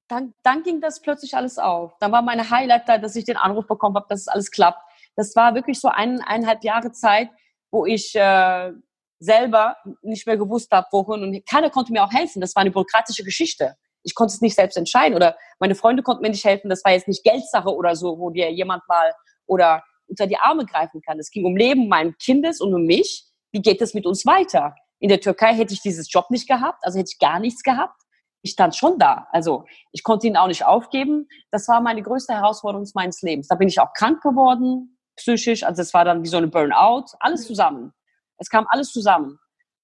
dann, 0.08 0.34
dann 0.43 0.63
ging 0.63 0.82
das 0.82 1.02
plötzlich 1.02 1.36
alles 1.36 1.58
auf. 1.58 1.97
Dann 1.99 2.12
war 2.12 2.21
meine 2.21 2.49
Highlight 2.49 2.88
da, 2.88 2.97
dass 2.97 3.15
ich 3.15 3.26
den 3.26 3.38
Anruf 3.38 3.67
bekommen 3.67 3.95
habe, 3.95 4.06
dass 4.10 4.21
es 4.21 4.28
alles 4.28 4.52
klappt. 4.52 4.80
Das 5.15 5.36
war 5.36 5.56
wirklich 5.56 5.80
so 5.80 5.88
ein, 5.88 6.21
eineinhalb 6.21 6.63
Jahre 6.63 6.91
Zeit, 6.91 7.30
wo 7.71 7.86
ich 7.86 8.15
äh, 8.15 8.71
selber 9.19 9.78
nicht 10.02 10.28
mehr 10.28 10.38
gewusst 10.38 10.71
habe, 10.71 10.88
wohin. 10.91 11.23
Und 11.23 11.45
keiner 11.47 11.69
konnte 11.69 11.91
mir 11.91 12.04
auch 12.04 12.12
helfen. 12.12 12.41
Das 12.41 12.56
war 12.56 12.62
eine 12.62 12.71
bürokratische 12.71 13.23
Geschichte. 13.23 13.76
Ich 14.04 14.15
konnte 14.15 14.34
es 14.34 14.41
nicht 14.41 14.56
selbst 14.56 14.78
entscheiden. 14.78 15.15
Oder 15.15 15.38
meine 15.60 15.76
Freunde 15.76 16.04
konnten 16.04 16.21
mir 16.21 16.30
nicht 16.30 16.45
helfen. 16.45 16.69
Das 16.69 16.84
war 16.84 16.91
jetzt 16.91 17.08
nicht 17.08 17.23
Geldsache 17.23 17.73
oder 17.73 17.95
so, 17.95 18.19
wo 18.19 18.30
dir 18.30 18.52
jemand 18.52 18.84
mal 18.88 19.13
oder 19.45 19.84
unter 20.08 20.28
die 20.28 20.38
Arme 20.38 20.65
greifen 20.65 21.02
kann. 21.02 21.19
Es 21.19 21.32
ging 21.32 21.45
um 21.45 21.56
Leben 21.56 21.88
meines 21.88 22.17
Kindes 22.17 22.62
und 22.62 22.73
um 22.73 22.84
mich. 22.84 23.26
Wie 23.52 23.62
geht 23.62 23.82
es 23.82 23.93
mit 23.93 24.06
uns 24.06 24.26
weiter? 24.26 24.76
In 25.04 25.10
der 25.10 25.20
Türkei 25.20 25.54
hätte 25.54 25.74
ich 25.74 25.82
dieses 25.82 26.10
Job 26.10 26.30
nicht 26.30 26.48
gehabt, 26.48 26.86
also 26.86 26.98
hätte 26.98 27.12
ich 27.12 27.20
gar 27.20 27.38
nichts 27.38 27.62
gehabt. 27.62 28.02
Ich 28.42 28.52
stand 28.52 28.74
schon 28.74 29.00
da. 29.00 29.28
Also 29.34 29.66
ich 29.92 30.02
konnte 30.02 30.28
ihn 30.28 30.38
auch 30.38 30.48
nicht 30.48 30.63
aufgeben. 30.63 31.28
Das 31.52 31.68
war 31.68 31.82
meine 31.82 32.02
größte 32.02 32.34
Herausforderung 32.34 32.88
meines 32.94 33.22
Lebens. 33.22 33.50
Da 33.50 33.56
bin 33.56 33.68
ich 33.68 33.82
auch 33.82 33.92
krank 33.92 34.24
geworden, 34.24 34.98
psychisch. 35.18 35.63
Also 35.63 35.82
es 35.82 35.94
war 35.94 36.06
dann 36.06 36.24
wie 36.24 36.30
so 36.30 36.38
eine 36.38 36.48
Burnout. 36.48 37.08
Alles 37.20 37.42
mhm. 37.42 37.48
zusammen. 37.48 37.94
Es 38.38 38.50
kam 38.50 38.66
alles 38.70 38.94
zusammen. 38.94 39.39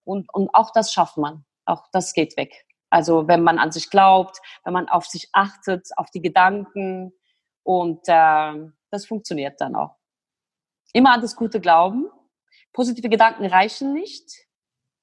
Und, 0.06 0.34
und 0.34 0.50
auch 0.54 0.72
das 0.72 0.94
schafft 0.94 1.18
man. 1.18 1.44
Auch 1.66 1.84
das 1.92 2.14
geht 2.14 2.38
weg. 2.38 2.66
Also 2.90 3.28
wenn 3.28 3.44
man 3.44 3.60
an 3.60 3.74
sich 3.74 3.90
glaubt, 3.90 4.38
wenn 4.64 4.72
man 4.72 4.88
auf 4.88 5.06
sich 5.06 5.28
achtet, 5.34 5.90
auf 5.98 6.10
die 6.12 6.22
Gedanken 6.22 7.12
und 7.64 8.08
äh, 8.08 8.54
das 8.90 9.06
funktioniert 9.06 9.60
dann 9.60 9.76
auch. 9.76 9.98
Immer 10.94 11.12
an 11.12 11.20
das 11.20 11.36
Gute 11.36 11.60
glauben. 11.60 12.08
Positive 12.72 13.10
Gedanken 13.10 13.46
reichen 13.46 13.92
nicht. 13.92 14.49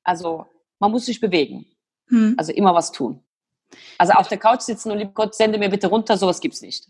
Also 0.06 0.46
man 0.78 0.92
muss 0.92 1.06
sich 1.06 1.20
bewegen. 1.20 1.66
Hm. 2.08 2.34
Also 2.38 2.52
immer 2.52 2.74
was 2.74 2.92
tun. 2.92 3.22
Also 3.98 4.12
auf 4.12 4.28
der 4.28 4.38
Couch 4.38 4.60
sitzen 4.60 4.92
und 4.92 4.98
lieb 4.98 5.14
Gott, 5.14 5.34
sende 5.34 5.58
mir 5.58 5.68
bitte 5.68 5.88
runter, 5.88 6.16
sowas 6.16 6.40
gibt's 6.40 6.62
nicht. 6.62 6.88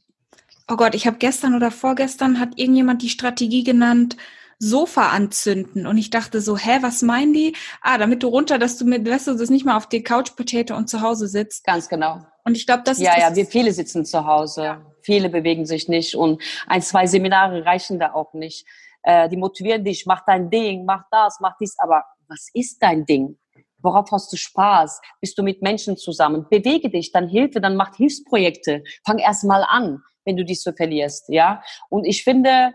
Oh 0.70 0.76
Gott, 0.76 0.94
ich 0.94 1.07
habe 1.07 1.16
gestern 1.16 1.55
oder 1.55 1.70
vorgestern 1.70 2.38
hat 2.38 2.59
irgendjemand 2.59 3.02
die 3.02 3.09
Strategie 3.09 3.64
genannt, 3.64 4.16
Sofa 4.59 5.09
anzünden. 5.11 5.87
Und 5.87 5.96
ich 5.96 6.11
dachte 6.11 6.40
so, 6.40 6.57
hä, 6.57 6.79
was 6.81 7.02
meinen 7.02 7.33
die? 7.33 7.55
Ah, 7.81 7.98
damit 7.98 8.22
du 8.22 8.29
runter, 8.29 8.59
dass 8.59 8.76
du 8.76 8.85
mit, 8.85 9.07
dass 9.07 9.24
du 9.24 9.35
das 9.35 9.48
nicht 9.48 9.64
mal 9.64 9.76
auf 9.76 9.88
die 9.88 10.02
Couch 10.02 10.35
Potato 10.37 10.76
und 10.76 10.88
zu 10.88 11.00
Hause 11.00 11.29
sitzt. 11.29 11.64
Ganz 11.64 11.88
genau. 11.88 12.26
Und 12.44 12.57
ich 12.57 12.66
glaube, 12.66 12.83
das 12.85 12.98
ist. 12.98 13.05
Ja, 13.05 13.18
ja, 13.18 13.35
wir 13.35 13.46
viele 13.46 13.72
sitzen 13.72 14.05
zu 14.05 14.26
Hause. 14.26 14.64
Ja. 14.64 14.83
Viele 15.02 15.29
bewegen 15.29 15.66
sich 15.66 15.88
nicht 15.88 16.16
und 16.16 16.42
ein, 16.66 16.83
zwei 16.83 17.07
Seminare 17.07 17.64
reichen 17.64 17.98
da 17.98 18.12
auch 18.12 18.35
nicht. 18.35 18.66
Äh, 19.02 19.29
die 19.29 19.37
motivieren 19.37 19.85
dich, 19.85 20.05
mach 20.05 20.24
dein 20.26 20.50
Ding, 20.50 20.85
mach 20.85 21.05
das, 21.12 21.38
mach 21.40 21.57
dies, 21.59 21.76
aber 21.79 22.05
was 22.29 22.49
ist 22.55 22.83
dein 22.83 23.07
Ding? 23.07 23.39
Worauf 23.79 24.11
hast 24.11 24.33
du 24.33 24.37
Spaß? 24.37 25.01
Bist 25.21 25.39
du 25.39 25.43
mit 25.43 25.62
Menschen 25.62 25.97
zusammen? 25.97 26.47
Bewege 26.51 26.91
dich, 26.91 27.12
dann 27.12 27.29
Hilfe, 27.29 27.61
dann 27.61 27.77
mach 27.77 27.97
Hilfsprojekte. 27.97 28.83
Fang 29.05 29.19
erst 29.19 29.45
mal 29.45 29.65
an, 29.69 30.03
wenn 30.25 30.37
du 30.37 30.45
dich 30.45 30.62
so 30.62 30.73
verlierst, 30.73 31.29
ja. 31.29 31.62
Und 31.89 32.05
ich 32.05 32.25
finde, 32.25 32.73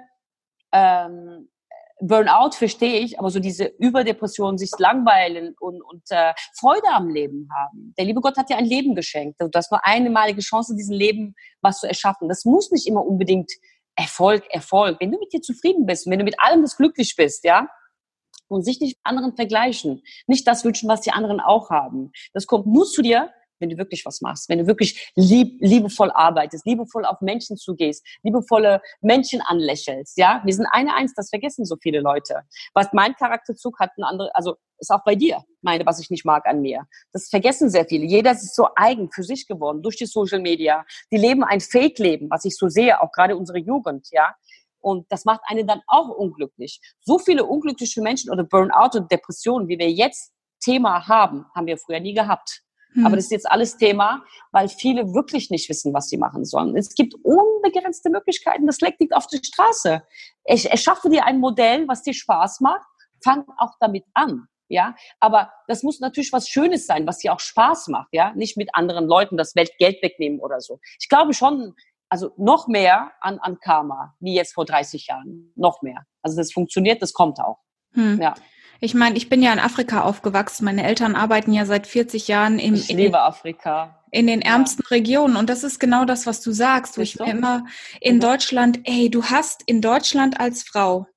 ähm, 0.72 1.50
Burnout 2.02 2.54
verstehe 2.54 3.00
ich, 3.00 3.20
aber 3.20 3.30
so 3.30 3.40
diese 3.40 3.66
Überdepression, 3.78 4.58
sich 4.58 4.72
langweilen 4.80 5.56
und, 5.60 5.82
und 5.84 6.04
äh, 6.10 6.34
Freude 6.58 6.88
am 6.92 7.10
Leben 7.10 7.48
haben. 7.56 7.94
Der 7.98 8.06
liebe 8.06 8.22
Gott 8.22 8.38
hat 8.38 8.50
dir 8.50 8.58
ein 8.58 8.66
Leben 8.66 8.96
geschenkt. 8.96 9.40
Du 9.40 9.50
hast 9.54 9.72
nur 9.72 9.86
einmalige 9.86 10.42
Chance, 10.42 10.76
diesen 10.76 10.96
Leben 10.96 11.36
was 11.62 11.80
zu 11.80 11.88
erschaffen. 11.88 12.28
Das 12.28 12.44
muss 12.44 12.72
nicht 12.72 12.88
immer 12.88 13.06
unbedingt 13.06 13.52
Erfolg, 13.96 14.44
Erfolg. 14.50 14.98
Wenn 15.00 15.12
du 15.12 15.20
mit 15.20 15.32
dir 15.32 15.42
zufrieden 15.42 15.86
bist, 15.86 16.10
wenn 16.10 16.18
du 16.18 16.26
mit 16.26 16.40
allem 16.40 16.62
das 16.64 16.76
glücklich 16.76 17.16
bist, 17.16 17.44
ja, 17.44 17.68
und 18.52 18.64
sich 18.64 18.80
nicht 18.80 18.98
mit 18.98 19.06
anderen 19.06 19.36
vergleichen. 19.36 20.04
Nicht 20.28 20.48
das 20.48 20.64
wünschen, 20.64 20.90
was 20.90 21.02
die 21.02 21.12
anderen 21.12 21.40
auch 21.40 21.70
haben. 21.70 22.12
Das 22.34 22.48
kommt 22.48 22.68
nur 22.68 22.86
zu 22.86 23.02
dir, 23.02 23.30
wenn 23.62 23.70
du 23.70 23.78
wirklich 23.78 24.06
was 24.06 24.22
machst, 24.22 24.50
wenn 24.50 24.60
du 24.60 24.68
wirklich 24.68 25.12
lieb, 25.16 25.58
liebevoll 25.62 26.12
arbeitest, 26.12 26.66
liebevoll 26.66 27.06
auf 27.06 27.22
Menschen 27.22 27.58
zugehst, 27.58 28.06
liebevolle 28.24 28.82
Menschen 29.02 29.40
anlächelst, 29.42 30.18
ja. 30.18 30.42
Wir 30.44 30.54
sind 30.54 30.66
eine 30.72 30.96
Eins, 30.96 31.14
das 31.14 31.30
vergessen 31.30 31.64
so 31.64 31.78
viele 31.80 32.02
Leute. 32.02 32.42
Was 32.74 32.88
mein 32.92 33.14
Charakterzug 33.14 33.80
hat, 33.80 33.92
ein 33.98 34.04
andere, 34.04 34.32
also 34.34 34.56
ist 34.80 34.90
auch 34.90 35.04
bei 35.06 35.14
dir, 35.14 35.44
meine, 35.62 35.86
was 35.86 36.00
ich 36.00 36.10
nicht 36.10 36.26
mag 36.26 36.48
an 36.48 36.62
mir. 36.62 36.88
Das 37.14 37.30
vergessen 37.30 37.70
sehr 37.70 37.86
viele. 37.86 38.06
Jeder 38.06 38.32
ist 38.32 38.56
so 38.56 38.70
eigen 38.76 39.12
für 39.12 39.24
sich 39.24 39.46
geworden 39.48 39.84
durch 39.84 39.96
die 39.96 40.08
Social 40.08 40.40
Media. 40.40 40.84
Die 41.12 41.18
leben 41.18 41.44
ein 41.44 41.62
Fake-Leben, 41.62 42.32
was 42.32 42.46
ich 42.46 42.58
so 42.58 42.68
sehe, 42.68 43.00
auch 43.00 43.12
gerade 43.12 43.38
unsere 43.38 43.60
Jugend, 43.60 44.08
ja. 44.12 44.36
Und 44.82 45.06
das 45.12 45.26
macht 45.26 45.42
einen 45.46 45.68
dann 45.68 45.82
auch 45.88 46.10
unglücklich. 46.10 46.82
So 47.02 47.20
viele 47.20 47.46
unglückliche 47.46 48.02
Menschen 48.02 48.32
oder 48.32 48.44
Burnout 48.44 48.98
und 48.98 49.12
Depressionen, 49.12 49.68
wie 49.68 49.80
wir 49.80 49.92
jetzt 49.92 50.34
Thema 50.60 51.08
haben, 51.08 51.46
haben 51.56 51.68
wir 51.68 51.78
früher 51.78 52.00
nie 52.00 52.14
gehabt. 52.14 52.62
Hm. 52.94 53.06
Aber 53.06 53.16
das 53.16 53.26
ist 53.26 53.32
jetzt 53.32 53.50
alles 53.50 53.78
Thema, 53.78 54.24
weil 54.52 54.68
viele 54.68 55.14
wirklich 55.14 55.50
nicht 55.50 55.70
wissen, 55.70 55.94
was 55.94 56.10
sie 56.10 56.18
machen 56.18 56.46
sollen. 56.46 56.76
Es 56.76 56.94
gibt 56.94 57.16
unbegrenzte 57.24 58.10
Möglichkeiten. 58.10 58.68
Das 58.68 58.80
liegt 58.82 59.16
auf 59.16 59.28
der 59.28 59.40
Straße. 59.44 60.04
Ich 60.46 60.70
erschaffe 60.70 61.10
dir 61.10 61.26
ein 61.26 61.40
Modell, 61.40 61.88
was 61.88 62.04
dir 62.04 62.14
Spaß 62.14 62.60
macht. 62.60 62.88
Fang 63.24 63.46
auch 63.58 63.76
damit 63.80 64.06
an. 64.14 64.48
Ja, 64.68 64.96
aber 65.20 65.52
das 65.68 65.84
muss 65.84 66.00
natürlich 66.00 66.32
was 66.32 66.48
Schönes 66.48 66.86
sein, 66.88 67.06
was 67.06 67.18
dir 67.18 67.34
auch 67.34 67.42
Spaß 67.42 67.90
macht. 67.90 68.08
Ja, 68.14 68.32
nicht 68.36 68.56
mit 68.56 68.70
anderen 68.74 69.06
Leuten 69.06 69.36
das 69.36 69.54
Weltgeld 69.54 70.02
wegnehmen 70.02 70.40
oder 70.40 70.62
so. 70.62 70.80
Ich 70.98 71.10
glaube 71.10 71.34
schon, 71.34 71.76
also 72.12 72.34
noch 72.38 72.68
mehr 72.68 73.14
an, 73.22 73.40
an 73.40 73.58
Karma, 73.60 74.14
wie 74.20 74.36
jetzt 74.36 74.54
vor 74.54 74.66
30 74.66 75.08
Jahren. 75.08 75.54
Noch 75.56 75.82
mehr. 75.82 76.06
Also 76.22 76.36
das 76.36 76.52
funktioniert, 76.52 77.02
das 77.02 77.14
kommt 77.14 77.40
auch. 77.40 77.60
Hm. 77.94 78.22
Ja. 78.22 78.34
Ich 78.82 78.94
meine, 78.94 79.16
ich 79.16 79.30
bin 79.30 79.42
ja 79.42 79.54
in 79.54 79.60
Afrika 79.60 80.02
aufgewachsen. 80.02 80.66
Meine 80.66 80.84
Eltern 80.84 81.16
arbeiten 81.16 81.54
ja 81.54 81.66
seit 81.66 81.88
40 81.88 82.28
Jahren 82.28 82.60
im, 82.60 82.74
ich 82.74 82.90
liebe 82.90 83.04
in, 83.06 83.16
Afrika. 83.16 84.04
in 84.12 84.28
den 84.28 84.42
ärmsten 84.42 84.84
ja. 84.90 84.96
Regionen. 84.98 85.38
Und 85.38 85.50
das 85.50 85.64
ist 85.64 85.80
genau 85.80 86.04
das, 86.04 86.26
was 86.28 86.42
du 86.42 86.52
sagst. 86.52 86.98
Wo 86.98 87.02
ich 87.02 87.18
mir 87.18 87.32
immer 87.32 87.66
in 88.02 88.16
mhm. 88.16 88.22
Deutschland, 88.22 88.80
ey, 88.84 89.10
du 89.10 89.24
hast 89.24 89.64
in 89.66 89.80
Deutschland 89.80 90.38
als 90.38 90.64
Frau 90.64 91.08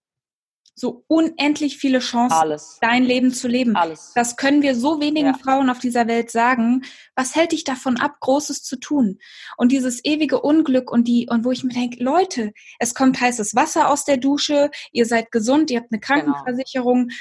so 0.76 1.04
unendlich 1.06 1.78
viele 1.78 2.00
Chancen, 2.00 2.36
Alles. 2.36 2.78
dein 2.80 3.04
Leben 3.04 3.32
zu 3.32 3.46
leben. 3.46 3.76
Alles. 3.76 4.12
Das 4.14 4.36
können 4.36 4.62
wir 4.62 4.74
so 4.74 5.00
wenigen 5.00 5.28
ja. 5.28 5.34
Frauen 5.34 5.70
auf 5.70 5.78
dieser 5.78 6.08
Welt 6.08 6.30
sagen. 6.30 6.82
Was 7.14 7.36
hält 7.36 7.52
dich 7.52 7.62
davon 7.64 7.96
ab, 7.96 8.16
Großes 8.20 8.62
zu 8.64 8.76
tun? 8.76 9.18
Und 9.56 9.70
dieses 9.70 10.04
ewige 10.04 10.40
Unglück 10.40 10.90
und 10.90 11.06
die, 11.06 11.28
und 11.30 11.44
wo 11.44 11.52
ich 11.52 11.62
mir 11.62 11.74
denke, 11.74 12.02
Leute, 12.02 12.52
es 12.80 12.94
kommt 12.94 13.20
heißes 13.20 13.54
Wasser 13.54 13.88
aus 13.88 14.04
der 14.04 14.16
Dusche, 14.16 14.70
ihr 14.90 15.06
seid 15.06 15.30
gesund, 15.30 15.70
ihr 15.70 15.78
habt 15.78 15.92
eine 15.92 16.00
genau. 16.00 16.32
Krankenversicherung. 16.32 17.08
Genau. 17.08 17.16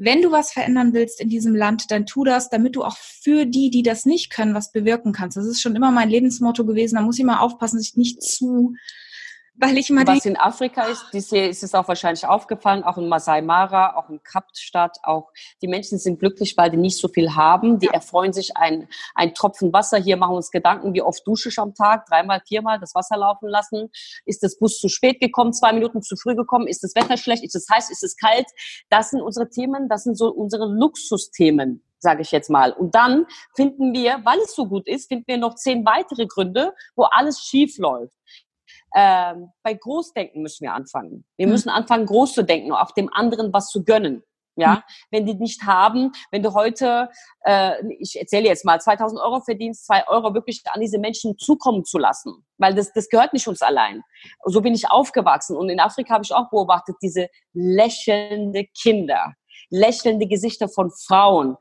Wenn 0.00 0.22
du 0.22 0.30
was 0.30 0.52
verändern 0.52 0.92
willst 0.92 1.20
in 1.20 1.28
diesem 1.28 1.56
Land, 1.56 1.90
dann 1.90 2.06
tu 2.06 2.22
das, 2.22 2.50
damit 2.50 2.76
du 2.76 2.84
auch 2.84 2.96
für 2.96 3.46
die, 3.46 3.70
die 3.70 3.82
das 3.82 4.06
nicht 4.06 4.30
können, 4.30 4.54
was 4.54 4.70
bewirken 4.70 5.12
kannst. 5.12 5.36
Das 5.36 5.46
ist 5.46 5.60
schon 5.60 5.74
immer 5.74 5.90
mein 5.90 6.08
Lebensmotto 6.08 6.64
gewesen. 6.64 6.96
Da 6.96 7.02
muss 7.02 7.18
ich 7.18 7.24
mal 7.24 7.40
aufpassen, 7.40 7.78
dass 7.78 7.88
ich 7.88 7.96
nicht 7.96 8.22
zu 8.22 8.74
weil 9.60 9.76
ich 9.76 9.90
immer 9.90 10.06
Was 10.06 10.24
in 10.24 10.36
Afrika 10.36 10.84
ist, 10.84 11.12
ist 11.12 11.62
es 11.62 11.74
auch 11.74 11.88
wahrscheinlich 11.88 12.26
aufgefallen, 12.26 12.84
auch 12.84 12.96
in 12.96 13.08
Masai 13.08 13.42
Mara, 13.42 13.96
auch 13.96 14.08
in 14.08 14.22
Kapstadt, 14.22 14.98
auch 15.02 15.30
die 15.62 15.68
Menschen 15.68 15.98
sind 15.98 16.20
glücklich, 16.20 16.56
weil 16.56 16.70
die 16.70 16.76
nicht 16.76 16.98
so 16.98 17.08
viel 17.08 17.34
haben. 17.34 17.78
Die 17.78 17.86
ja. 17.86 17.92
erfreuen 17.92 18.32
sich 18.32 18.56
ein, 18.56 18.88
ein 19.14 19.34
Tropfen 19.34 19.72
Wasser. 19.72 19.98
Hier 19.98 20.16
machen 20.16 20.32
wir 20.32 20.36
uns 20.36 20.50
Gedanken, 20.50 20.94
wie 20.94 21.02
oft 21.02 21.26
dusche 21.26 21.48
ich 21.48 21.58
am 21.58 21.74
Tag? 21.74 22.06
Dreimal, 22.06 22.40
viermal 22.46 22.78
das 22.78 22.94
Wasser 22.94 23.16
laufen 23.16 23.48
lassen. 23.48 23.90
Ist 24.24 24.42
das 24.42 24.58
Bus 24.58 24.78
zu 24.78 24.88
spät 24.88 25.20
gekommen? 25.20 25.52
Zwei 25.52 25.72
Minuten 25.72 26.02
zu 26.02 26.16
früh 26.16 26.36
gekommen? 26.36 26.68
Ist 26.68 26.84
das 26.84 26.94
Wetter 26.94 27.16
schlecht? 27.16 27.42
Ist 27.42 27.56
es 27.56 27.66
heiß? 27.68 27.90
Ist 27.90 28.04
es 28.04 28.16
kalt? 28.16 28.46
Das 28.90 29.10
sind 29.10 29.20
unsere 29.20 29.50
Themen. 29.50 29.88
Das 29.88 30.04
sind 30.04 30.16
so 30.16 30.28
unsere 30.28 30.66
Luxusthemen 30.66 31.82
sage 32.00 32.22
ich 32.22 32.30
jetzt 32.30 32.48
mal. 32.48 32.72
Und 32.72 32.94
dann 32.94 33.26
finden 33.56 33.92
wir, 33.92 34.20
weil 34.22 34.38
es 34.38 34.54
so 34.54 34.66
gut 34.66 34.86
ist, 34.86 35.08
finden 35.08 35.24
wir 35.26 35.36
noch 35.36 35.56
zehn 35.56 35.84
weitere 35.84 36.26
Gründe, 36.26 36.72
wo 36.94 37.02
alles 37.02 37.40
schief 37.40 37.76
läuft 37.78 38.14
ähm, 38.94 39.50
bei 39.62 39.74
Großdenken 39.74 40.42
müssen 40.42 40.64
wir 40.64 40.74
anfangen. 40.74 41.24
Wir 41.36 41.46
mhm. 41.46 41.52
müssen 41.52 41.68
anfangen, 41.68 42.06
groß 42.06 42.34
zu 42.34 42.42
denken, 42.42 42.72
auch 42.72 42.92
dem 42.92 43.12
anderen 43.12 43.52
was 43.52 43.68
zu 43.68 43.84
gönnen. 43.84 44.22
Ja, 44.56 44.74
mhm. 44.74 44.82
wenn 45.12 45.26
die 45.26 45.34
nicht 45.34 45.62
haben, 45.62 46.10
wenn 46.32 46.42
du 46.42 46.52
heute, 46.52 47.08
äh, 47.44 47.74
ich 48.00 48.18
erzähle 48.18 48.48
jetzt 48.48 48.64
mal, 48.64 48.80
2000 48.80 49.20
Euro 49.20 49.40
verdienst, 49.40 49.86
zwei 49.86 50.06
Euro 50.08 50.34
wirklich 50.34 50.62
an 50.72 50.80
diese 50.80 50.98
Menschen 50.98 51.38
zukommen 51.38 51.84
zu 51.84 51.96
lassen, 51.96 52.44
weil 52.56 52.74
das, 52.74 52.92
das 52.92 53.08
gehört 53.08 53.32
nicht 53.32 53.46
uns 53.46 53.62
allein. 53.62 54.02
So 54.46 54.60
bin 54.60 54.74
ich 54.74 54.90
aufgewachsen 54.90 55.56
und 55.56 55.68
in 55.68 55.78
Afrika 55.78 56.14
habe 56.14 56.24
ich 56.24 56.34
auch 56.34 56.50
beobachtet, 56.50 56.96
diese 57.00 57.28
lächelnde 57.52 58.66
Kinder, 58.76 59.34
lächelnde 59.70 60.26
Gesichter 60.26 60.68
von 60.68 60.90
Frauen, 60.90 61.56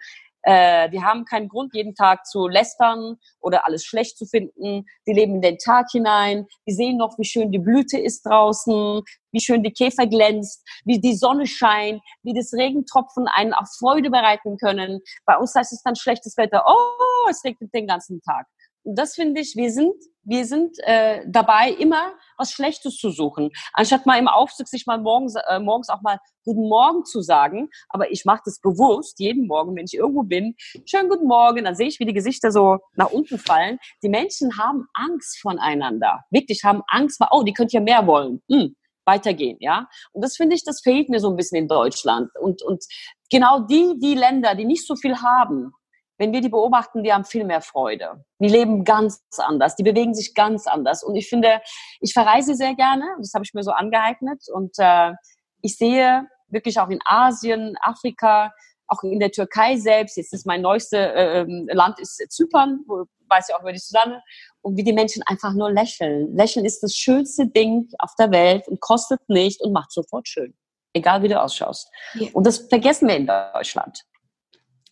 äh, 0.48 0.90
die 0.90 1.04
haben 1.04 1.26
keinen 1.26 1.50
Grund, 1.50 1.76
jeden 1.76 1.94
Tag 1.94 2.26
zu 2.26 2.48
lästern 2.48 3.18
oder 3.42 3.66
alles 3.66 3.84
schlecht 3.84 4.18
zu 4.18 4.26
finden. 4.26 4.86
Die 5.06 5.12
leben 5.12 5.36
in 5.36 5.42
den 5.42 5.58
Tag 5.58 5.88
hinein. 5.92 6.48
Die 6.66 6.72
sehen 6.72 6.96
noch, 6.96 7.20
wie 7.20 7.26
schön 7.26 7.52
die 7.52 7.60
Blüte 7.60 8.00
ist 8.00 8.26
draußen, 8.26 9.02
wie 9.34 9.42
schön 9.42 9.62
die 9.62 9.74
Käfer 9.74 10.08
glänzt, 10.08 10.66
wie 10.86 11.02
die 11.02 11.16
Sonne 11.16 11.48
scheint, 11.48 12.02
wie 12.24 12.34
das 12.34 12.54
Regentropfen 12.54 13.28
einen 13.28 13.54
auch 13.54 13.68
Freude 13.78 14.10
bereiten 14.10 14.56
können. 14.56 15.02
Bei 15.26 15.38
uns 15.38 15.54
heißt 15.54 15.74
es 15.74 15.84
dann 15.84 15.98
schlechtes 15.98 16.38
Wetter. 16.38 16.64
Oh, 16.66 17.30
es 17.30 17.44
regnet 17.44 17.74
den 17.74 17.86
ganzen 17.86 18.22
Tag. 18.22 18.48
Das 18.95 19.15
finde 19.15 19.41
ich, 19.41 19.56
wir 19.58 19.69
sind, 19.69 19.95
wir 20.23 20.45
sind 20.45 20.78
äh, 20.84 21.21
dabei, 21.28 21.71
immer 21.71 22.13
was 22.38 22.52
Schlechtes 22.52 22.95
zu 22.95 23.10
suchen. 23.10 23.50
Anstatt 23.73 24.06
mal 24.06 24.17
im 24.17 24.30
Aufzug 24.30 24.67
sich 24.69 24.86
mal 24.86 24.97
morgens, 24.97 25.36
äh, 25.50 25.60
morgens 25.60 25.89
auch 25.89 26.02
mal 26.02 26.19
Guten 26.45 26.69
Morgen 26.69 27.04
zu 27.04 27.21
sagen. 27.21 27.69
Aber 27.89 28.10
ich 28.12 28.23
mache 28.23 28.43
das 28.45 28.62
bewusst 28.62 29.19
jeden 29.19 29.47
Morgen, 29.47 29.76
wenn 29.76 29.84
ich 29.84 29.95
irgendwo 29.95 30.23
bin. 30.23 30.56
Schönen 30.86 31.10
guten 31.10 31.28
Morgen. 31.28 31.65
Dann 31.65 31.76
sehe 31.76 31.88
ich, 31.88 32.00
wie 32.00 32.06
die 32.06 32.13
Gesichter 32.13 32.52
so 32.52 32.78
nach 32.95 33.12
unten 33.12 33.38
fallen. 33.38 33.78
Die 34.02 34.08
Menschen 34.08 34.58
haben 34.58 34.86
Angst 34.93 35.41
voneinander. 35.41 36.23
Wirklich 36.32 36.63
haben 36.63 36.84
Angst. 36.88 37.19
Oh, 37.32 37.43
die 37.43 37.52
könnt 37.52 37.73
ja 37.73 37.82
mehr 37.82 38.08
wollen. 38.08 38.41
Hm 38.50 38.76
weitergehen, 39.08 39.56
ja. 39.62 39.88
Und 40.12 40.21
das 40.21 40.36
finde 40.36 40.56
ich, 40.56 40.65
das 40.65 40.82
fehlt 40.82 41.10
mir 41.10 41.21
so 41.21 41.30
ein 41.30 41.38
bisschen 41.38 41.58
in 41.58 41.69
Deutschland. 41.69 42.30
Und, 42.41 42.62
und 42.62 42.84
genau 43.32 43.62
die, 43.62 43.95
die 44.00 44.15
Länder, 44.15 44.54
die 44.54 44.65
nicht 44.65 44.86
so 44.86 44.95
viel 44.95 45.15
haben, 45.21 45.71
wenn 46.17 46.34
wir 46.34 46.41
die 46.41 46.49
beobachten, 46.49 47.03
die 47.03 47.13
haben 47.13 47.25
viel 47.25 47.43
mehr 47.43 47.62
Freude. 47.62 48.23
Die 48.39 48.47
leben 48.47 48.84
ganz 48.84 49.23
anders, 49.38 49.75
die 49.75 49.84
bewegen 49.84 50.13
sich 50.13 50.34
ganz 50.34 50.67
anders. 50.67 51.03
Und 51.03 51.15
ich 51.15 51.30
finde, 51.30 51.62
ich 51.99 52.13
verreise 52.13 52.56
sehr 52.56 52.75
gerne, 52.75 53.06
das 53.19 53.34
habe 53.34 53.45
ich 53.45 53.53
mir 53.53 53.63
so 53.63 53.71
angeeignet. 53.71 54.43
Und 54.51 54.75
äh, 54.80 55.13
ich 55.62 55.77
sehe 55.77 56.27
wirklich 56.47 56.80
auch 56.80 56.89
in 56.89 56.99
Asien, 57.06 57.75
Afrika, 57.82 58.51
auch 58.88 59.03
in 59.03 59.19
der 59.19 59.32
Türkei 59.32 59.75
selbst, 59.77 60.17
jetzt 60.17 60.34
ist 60.34 60.45
mein 60.45 60.62
neuestes 60.62 60.99
äh, 60.99 61.41
ähm, 61.41 61.67
Land 61.71 61.99
ist 61.99 62.23
Zypern, 62.30 62.80
wo, 62.88 63.06
weiß 63.30 63.49
ich 63.49 63.56
auch 63.56 63.62
über 63.62 63.73
die 63.73 63.80
Susanne, 63.80 64.23
und 64.62 64.77
wie 64.77 64.84
die 64.84 64.93
Menschen 64.93 65.23
einfach 65.23 65.53
nur 65.53 65.71
lächeln. 65.71 66.36
Lächeln 66.36 66.65
ist 66.65 66.82
das 66.82 66.93
schönste 66.93 67.47
Ding 67.47 67.89
auf 67.99 68.15
der 68.17 68.32
Welt 68.32 68.67
und 68.67 68.80
kostet 68.80 69.19
nicht 69.27 69.62
und 69.62 69.73
macht 69.73 69.91
sofort 69.91 70.27
schön. 70.27 70.53
Egal 70.93 71.21
wie 71.21 71.27
du 71.27 71.39
ausschaust. 71.39 71.89
Ja. 72.15 72.30
Und 72.34 72.47
das 72.47 72.60
vergessen 72.60 73.08
wir 73.08 73.17
in 73.17 73.27
Deutschland. 73.27 74.03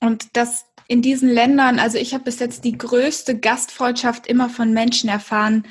Und 0.01 0.35
das 0.35 0.65
in 0.87 1.01
diesen 1.01 1.29
Ländern, 1.29 1.79
also 1.79 1.97
ich 1.97 2.13
habe 2.13 2.25
bis 2.25 2.39
jetzt 2.39 2.63
die 2.63 2.77
größte 2.77 3.39
Gastfreundschaft 3.39 4.27
immer 4.27 4.49
von 4.49 4.71
Menschen 4.71 5.09
erfahren, 5.09 5.65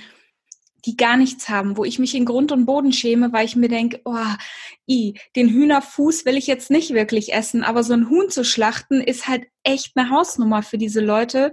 die 0.87 0.96
gar 0.96 1.16
nichts 1.16 1.48
haben, 1.48 1.76
wo 1.76 1.84
ich 1.84 1.98
mich 1.98 2.14
in 2.14 2.26
Grund 2.26 2.52
und 2.52 2.66
Boden 2.66 2.92
schäme, 2.92 3.32
weil 3.32 3.46
ich 3.46 3.56
mir 3.56 3.68
denke, 3.68 4.00
oh, 4.04 4.16
i, 4.88 5.14
den 5.34 5.48
Hühnerfuß 5.48 6.26
will 6.26 6.37
ich 6.37 6.46
jetzt 6.46 6.70
nicht 6.70 6.92
wirklich 6.92 7.32
essen, 7.32 7.62
aber 7.62 7.82
so 7.82 7.94
ein 7.94 8.10
Huhn 8.10 8.28
zu 8.28 8.44
schlachten 8.44 9.00
ist 9.00 9.26
halt 9.26 9.44
echt 9.62 9.92
eine 9.96 10.10
Hausnummer 10.10 10.62
für 10.62 10.76
diese 10.76 11.00
Leute. 11.00 11.52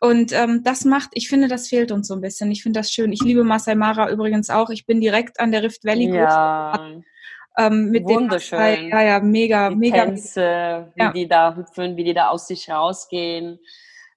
Und 0.00 0.32
ähm, 0.32 0.62
das 0.62 0.84
macht, 0.84 1.10
ich 1.12 1.28
finde, 1.28 1.48
das 1.48 1.68
fehlt 1.68 1.90
uns 1.90 2.06
so 2.06 2.14
ein 2.14 2.20
bisschen. 2.20 2.50
Ich 2.52 2.62
finde 2.62 2.80
das 2.80 2.92
schön. 2.92 3.12
Ich 3.12 3.20
liebe 3.20 3.42
Masai 3.42 3.74
Mara 3.74 4.10
übrigens 4.10 4.48
auch. 4.48 4.70
Ich 4.70 4.86
bin 4.86 5.00
direkt 5.00 5.40
an 5.40 5.50
der 5.50 5.64
Rift 5.64 5.84
Valley. 5.84 6.14
Ja. 6.14 7.00
Ähm, 7.58 7.90
mit 7.90 8.04
Wunderschön. 8.04 8.58
Den, 8.58 8.88
ja, 8.90 9.02
ja, 9.02 9.20
mega, 9.20 9.70
die 9.70 9.76
mega. 9.76 10.04
Tänze, 10.04 10.92
wie 10.94 11.02
ja. 11.02 11.12
die 11.12 11.26
da 11.26 11.56
hüpfen, 11.56 11.96
wie 11.96 12.04
die 12.04 12.14
da 12.14 12.28
aus 12.28 12.46
sich 12.46 12.70
rausgehen. 12.70 13.58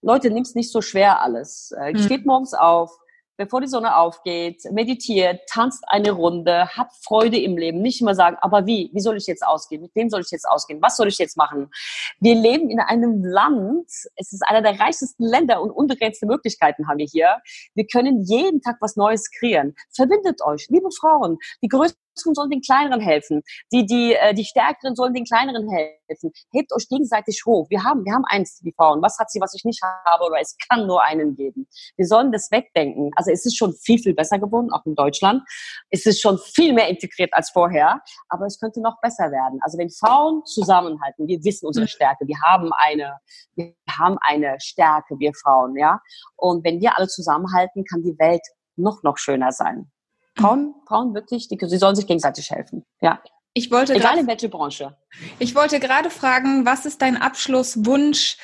Leute, 0.02 0.30
nimm's 0.30 0.54
nicht 0.54 0.72
so 0.72 0.82
schwer 0.82 1.22
alles. 1.22 1.72
Äh, 1.72 1.94
mhm. 1.94 1.98
Steht 1.98 2.26
morgens 2.26 2.54
auf, 2.54 2.92
bevor 3.38 3.60
die 3.60 3.68
Sonne 3.68 3.98
aufgeht, 3.98 4.64
meditiert, 4.72 5.42
tanzt 5.50 5.84
eine 5.88 6.12
Runde, 6.12 6.68
habt 6.78 6.94
Freude 7.04 7.40
im 7.40 7.58
Leben. 7.58 7.82
Nicht 7.82 8.00
immer 8.00 8.14
sagen, 8.14 8.38
aber 8.42 8.68
wie? 8.68 8.92
Wie 8.94 9.00
soll 9.00 9.18
ich 9.18 9.26
jetzt 9.26 9.44
ausgehen? 9.44 9.82
Mit 9.82 9.96
wem 9.96 10.12
soll 10.12 10.22
ich 10.22 10.30
jetzt 10.30 10.48
ausgehen? 10.48 10.80
Was 10.82 10.98
soll 10.98 11.08
ich 11.08 11.18
jetzt 11.18 11.38
machen? 11.38 11.72
Wir 12.20 12.36
leben 12.36 12.70
in 12.70 12.80
einem 12.80 13.24
Land, 13.24 13.88
es 14.16 14.34
ist 14.34 14.44
einer 14.48 14.62
der 14.62 14.80
reichsten 14.80 15.24
Länder 15.24 15.64
und 15.64 15.72
unbegrenzte 15.72 16.28
Möglichkeiten 16.28 16.88
haben 16.88 17.00
wir 17.00 17.08
hier. 17.12 17.38
Wir 17.74 17.88
können 17.88 18.22
jeden 18.22 18.62
Tag 18.62 18.78
was 18.80 18.96
Neues 18.96 19.32
kreieren. 19.32 19.74
Verbindet 19.90 20.44
euch, 20.44 20.68
liebe 20.70 20.92
Frauen. 20.92 21.40
Die 21.64 21.68
größte 21.68 21.98
sollen 22.16 22.50
den 22.50 22.62
Kleineren 22.62 23.02
helfen. 23.02 23.42
Die, 23.72 23.86
die, 23.86 24.14
äh, 24.14 24.34
die 24.34 24.46
Stärkeren 24.46 24.96
sollen 24.96 25.14
den 25.14 25.26
Kleineren 25.26 25.70
helfen. 25.70 26.32
Hebt 26.52 26.74
euch 26.74 26.88
gegenseitig 26.90 27.42
hoch. 27.46 27.68
Wir 27.70 27.84
haben, 27.84 28.04
wir 28.06 28.14
haben 28.14 28.26
eins, 28.26 28.60
die 28.60 28.74
Frauen. 28.74 29.02
Was 29.02 29.18
hat 29.18 29.32
sie, 29.32 29.40
was 29.40 29.54
ich 29.54 29.64
nicht 29.64 29.82
habe? 30.06 30.26
Oder 30.26 30.40
es 30.42 30.56
kann 30.70 30.88
nur 30.88 31.04
einen 31.04 31.36
geben. 31.36 31.68
Wir 31.96 32.06
sollen 32.06 32.32
das 32.32 32.52
wegdenken. 32.52 33.12
Also 33.16 33.32
es 33.32 33.46
ist 33.46 33.58
schon 33.58 33.74
viel, 33.74 34.00
viel 34.00 34.14
besser 34.14 34.40
geworden, 34.40 34.72
auch 34.72 34.86
in 34.86 34.96
Deutschland. 34.96 35.44
Es 35.90 36.06
ist 36.06 36.22
schon 36.22 36.38
viel 36.38 36.74
mehr 36.74 36.90
integriert 36.90 37.34
als 37.34 37.50
vorher. 37.50 38.02
Aber 38.30 38.46
es 38.46 38.60
könnte 38.60 38.82
noch 38.82 39.00
besser 39.02 39.32
werden. 39.32 39.60
Also 39.62 39.78
wenn 39.78 39.90
Frauen 39.90 40.46
zusammenhalten, 40.46 41.28
wir 41.28 41.44
wissen 41.44 41.66
unsere 41.68 41.86
mhm. 41.86 41.90
Stärke. 41.90 42.28
Wir 42.28 42.40
haben 42.42 42.72
eine, 42.74 43.18
wir 43.56 43.74
haben 43.90 44.18
eine 44.22 44.58
Stärke, 44.60 45.16
wir 45.20 45.32
Frauen, 45.34 45.78
ja. 45.78 46.00
Und 46.36 46.64
wenn 46.64 46.82
wir 46.82 46.98
alle 46.98 47.08
zusammenhalten, 47.08 47.84
kann 47.86 48.02
die 48.04 48.18
Welt 48.20 48.42
noch, 48.76 49.04
noch 49.04 49.18
schöner 49.18 49.52
sein. 49.52 49.92
Frauen, 50.38 50.76
Frauen 50.88 51.14
wirklich, 51.14 51.48
die, 51.48 51.58
sie 51.62 51.78
sollen 51.78 51.96
sich 51.96 52.08
gegenseitig 52.08 52.50
helfen. 52.52 52.86
Ja. 53.02 53.22
Ich 53.54 53.70
wollte 53.70 53.96
Egal 53.96 54.18
in 54.18 54.28
welche 54.28 54.48
Branche. 54.48 54.98
Ich 55.40 55.56
wollte 55.56 55.80
gerade 55.80 56.10
fragen, 56.10 56.66
was 56.66 56.86
ist 56.86 57.02
dein 57.02 57.18
Abschlusswunsch 57.18 58.38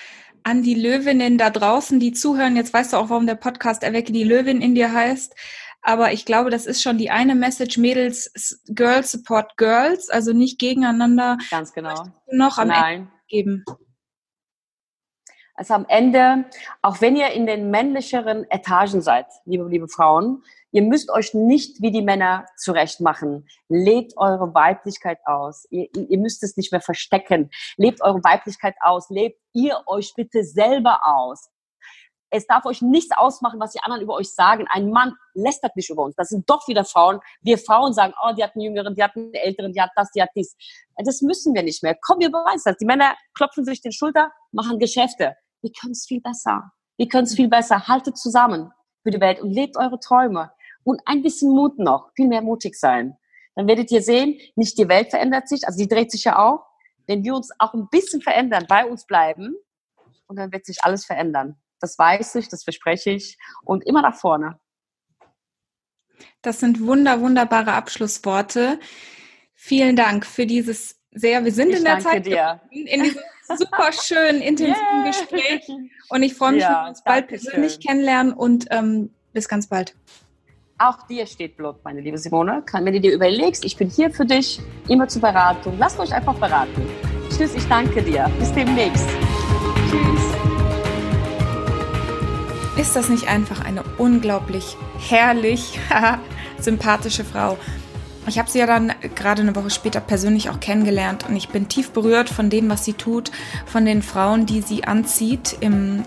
an 0.43 0.63
die 0.63 0.75
Löwinnen 0.75 1.37
da 1.37 1.49
draußen, 1.49 1.99
die 1.99 2.11
zuhören? 2.11 2.57
Jetzt 2.57 2.73
weißt 2.73 2.91
du 2.91 2.97
auch, 2.97 3.09
warum 3.09 3.25
der 3.25 3.35
Podcast 3.35 3.83
Erwecke 3.83 4.11
die 4.11 4.25
Löwin 4.25 4.61
in 4.61 4.75
dir 4.75 4.91
heißt. 4.91 5.33
Aber 5.81 6.11
ich 6.11 6.25
glaube, 6.25 6.49
das 6.49 6.65
ist 6.65 6.81
schon 6.81 6.97
die 6.97 7.09
eine 7.09 7.35
Message, 7.35 7.77
Mädels, 7.77 8.61
Girls 8.67 9.11
support 9.13 9.55
Girls, 9.55 10.09
also 10.09 10.33
nicht 10.33 10.59
gegeneinander. 10.59 11.37
Ganz 11.49 11.71
genau. 11.71 12.03
Noch 12.29 12.57
am 12.57 12.67
Nein. 12.67 12.99
Ende 12.99 13.11
geben. 13.29 13.63
Also 15.55 15.73
am 15.73 15.85
Ende, 15.87 16.45
auch 16.81 16.99
wenn 16.99 17.15
ihr 17.15 17.31
in 17.31 17.45
den 17.45 17.71
männlicheren 17.71 18.43
Etagen 18.51 19.01
seid, 19.01 19.27
liebe, 19.45 19.67
liebe 19.69 19.87
Frauen, 19.87 20.43
ihr 20.77 20.83
müsst 20.83 21.09
euch 21.09 21.33
nicht 21.33 21.81
wie 21.81 21.89
die 21.89 22.03
Männer 22.03 22.45
zurecht 22.55 23.01
machen. 23.01 23.47
Lebt 23.67 24.13
eure 24.15 24.53
Weiblichkeit 24.53 25.17
aus. 25.25 25.65
Ihr, 25.71 25.87
ihr 25.95 26.19
müsst 26.19 26.43
es 26.43 26.55
nicht 26.55 26.71
mehr 26.71 26.81
verstecken. 26.81 27.49
Lebt 27.77 28.03
eure 28.03 28.23
Weiblichkeit 28.23 28.75
aus. 28.81 29.09
Lebt 29.09 29.41
ihr 29.53 29.81
euch 29.87 30.13
bitte 30.15 30.43
selber 30.43 30.99
aus. 31.03 31.49
Es 32.29 32.45
darf 32.45 32.65
euch 32.65 32.83
nichts 32.83 33.17
ausmachen, 33.17 33.59
was 33.59 33.71
die 33.71 33.79
anderen 33.79 34.03
über 34.03 34.13
euch 34.13 34.31
sagen. 34.31 34.67
Ein 34.69 34.91
Mann 34.91 35.15
lästert 35.33 35.75
nicht 35.75 35.89
über 35.89 36.03
uns. 36.03 36.13
Das 36.15 36.27
sind 36.27 36.47
doch 36.47 36.67
wieder 36.67 36.85
Frauen. 36.85 37.21
Wir 37.41 37.57
Frauen 37.57 37.93
sagen, 37.93 38.13
oh, 38.21 38.33
die 38.37 38.43
hat 38.43 38.53
einen 38.53 38.65
Jüngeren, 38.65 38.93
die 38.93 39.01
hat 39.01 39.15
einen 39.15 39.33
Älteren, 39.33 39.73
die 39.73 39.81
hat 39.81 39.91
das, 39.95 40.11
die 40.11 40.21
hat 40.21 40.29
dies. 40.35 40.55
Das 41.03 41.23
müssen 41.23 41.55
wir 41.55 41.63
nicht 41.63 41.81
mehr. 41.81 41.97
Komm, 42.05 42.19
wir 42.19 42.29
beweisen 42.29 42.63
das. 42.65 42.77
Die 42.77 42.85
Männer 42.85 43.15
klopfen 43.33 43.65
sich 43.65 43.81
den 43.81 43.93
Schulter, 43.93 44.31
machen 44.51 44.77
Geschäfte 44.77 45.35
wir 45.61 45.71
können 45.71 45.91
es 45.91 46.05
viel 46.05 46.21
besser. 46.21 46.71
Wir 46.97 47.07
können 47.07 47.25
es 47.25 47.35
viel 47.35 47.49
besser. 47.49 47.87
Haltet 47.87 48.17
zusammen 48.17 48.71
für 49.03 49.11
die 49.11 49.19
Welt 49.19 49.41
und 49.41 49.51
lebt 49.51 49.77
eure 49.77 49.99
Träume. 49.99 50.51
Und 50.87 51.01
ein 51.03 51.21
bisschen 51.21 51.51
Mut 51.51 51.79
noch, 51.79 52.11
viel 52.15 52.29
mehr 52.29 52.41
mutig 52.41 52.75
sein. 52.75 53.17
Dann 53.55 53.67
werdet 53.67 53.91
ihr 53.91 54.01
sehen, 54.01 54.39
nicht 54.55 54.77
die 54.77 54.87
Welt 54.87 55.09
verändert 55.09 55.49
sich, 55.49 55.67
also 55.67 55.77
die 55.77 55.89
dreht 55.89 56.11
sich 56.11 56.23
ja 56.23 56.39
auch. 56.39 56.65
Wenn 57.07 57.25
wir 57.25 57.35
uns 57.35 57.51
auch 57.59 57.73
ein 57.73 57.89
bisschen 57.89 58.21
verändern, 58.21 58.65
bei 58.69 58.85
uns 58.85 59.05
bleiben, 59.05 59.53
und 60.27 60.37
dann 60.37 60.51
wird 60.53 60.65
sich 60.65 60.83
alles 60.83 61.05
verändern. 61.05 61.57
Das 61.81 61.99
weiß 61.99 62.35
ich, 62.35 62.47
das 62.47 62.63
verspreche 62.63 63.11
ich. 63.11 63.37
Und 63.63 63.85
immer 63.85 64.01
nach 64.01 64.15
vorne. 64.15 64.59
Das 66.41 66.61
sind 66.61 66.85
wunder, 66.85 67.19
wunderbare 67.19 67.73
Abschlussworte. 67.73 68.79
Vielen 69.55 69.97
Dank 69.97 70.25
für 70.25 70.45
dieses 70.45 71.01
sehr, 71.11 71.43
wir 71.43 71.51
sind 71.51 71.71
ich 71.71 71.79
in 71.79 71.83
der 71.83 71.99
Zeit 71.99 72.25
dir. 72.25 72.61
in 72.71 73.03
diesem 73.03 73.21
super 73.57 73.91
schönen, 73.91 74.41
intensiven 74.41 74.75
yeah. 75.03 75.07
Gespräch. 75.07 75.67
Und 76.09 76.23
ich 76.23 76.33
freue 76.33 76.53
mich, 76.53 76.61
ja, 76.61 76.69
wenn 76.69 76.83
wir 76.85 76.89
uns 76.89 77.03
bald 77.03 77.27
persönlich 77.27 77.73
schön. 77.73 77.81
kennenlernen 77.81 78.33
und 78.33 78.67
ähm, 78.69 79.11
bis 79.33 79.49
ganz 79.49 79.67
bald. 79.67 79.95
Auch 80.79 81.07
dir 81.07 81.25
steht 81.25 81.57
Blut, 81.57 81.77
meine 81.83 82.01
liebe 82.01 82.19
Simone. 82.19 82.63
Wenn 82.71 82.93
du 82.93 83.01
dir 83.01 83.11
überlegst, 83.11 83.65
ich 83.65 83.77
bin 83.77 83.89
hier 83.89 84.11
für 84.11 84.25
dich, 84.25 84.59
immer 84.87 85.07
zur 85.07 85.23
Beratung. 85.23 85.75
Lasst 85.79 85.99
euch 85.99 86.13
einfach 86.13 86.35
beraten. 86.35 86.87
Tschüss, 87.31 87.55
ich 87.55 87.67
danke 87.67 88.03
dir. 88.03 88.29
Bis 88.37 88.53
demnächst. 88.53 89.09
Tschüss. 89.89 90.21
Ist 92.79 92.95
das 92.95 93.09
nicht 93.09 93.27
einfach 93.27 93.65
eine 93.65 93.81
unglaublich 93.97 94.77
herrlich 94.99 95.79
sympathische 96.59 97.23
Frau? 97.23 97.57
Ich 98.27 98.37
habe 98.37 98.47
sie 98.47 98.59
ja 98.59 98.67
dann 98.67 98.93
gerade 99.15 99.41
eine 99.41 99.55
Woche 99.55 99.71
später 99.71 99.99
persönlich 99.99 100.51
auch 100.51 100.59
kennengelernt 100.59 101.25
und 101.27 101.35
ich 101.35 101.49
bin 101.49 101.69
tief 101.69 101.89
berührt 101.89 102.29
von 102.29 102.51
dem, 102.51 102.69
was 102.69 102.85
sie 102.85 102.93
tut, 102.93 103.31
von 103.65 103.83
den 103.83 104.03
Frauen, 104.03 104.45
die 104.45 104.61
sie 104.61 104.83
anzieht, 104.83 105.57
im, 105.59 106.03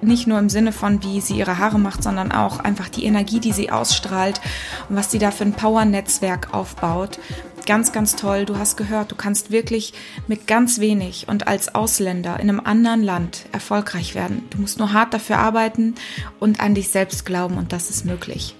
nicht 0.00 0.26
nur 0.26 0.38
im 0.38 0.48
Sinne 0.48 0.72
von, 0.72 1.02
wie 1.02 1.20
sie 1.20 1.36
ihre 1.36 1.58
Haare 1.58 1.78
macht, 1.78 2.02
sondern 2.02 2.32
auch 2.32 2.60
einfach 2.60 2.88
die 2.88 3.04
Energie, 3.04 3.40
die 3.40 3.52
sie 3.52 3.70
ausstrahlt 3.70 4.40
und 4.88 4.96
was 4.96 5.10
sie 5.10 5.18
da 5.18 5.30
für 5.30 5.44
ein 5.44 5.52
Power-Netzwerk 5.52 6.54
aufbaut. 6.54 7.18
Ganz, 7.66 7.92
ganz 7.92 8.16
toll. 8.16 8.46
Du 8.46 8.56
hast 8.56 8.76
gehört, 8.76 9.10
du 9.10 9.14
kannst 9.14 9.50
wirklich 9.50 9.92
mit 10.26 10.46
ganz 10.46 10.78
wenig 10.78 11.28
und 11.28 11.48
als 11.48 11.74
Ausländer 11.74 12.40
in 12.40 12.48
einem 12.48 12.60
anderen 12.60 13.02
Land 13.02 13.44
erfolgreich 13.52 14.14
werden. 14.14 14.44
Du 14.50 14.58
musst 14.58 14.78
nur 14.78 14.92
hart 14.92 15.12
dafür 15.12 15.38
arbeiten 15.38 15.94
und 16.38 16.60
an 16.60 16.74
dich 16.74 16.88
selbst 16.88 17.26
glauben 17.26 17.58
und 17.58 17.72
das 17.72 17.90
ist 17.90 18.06
möglich. 18.06 18.54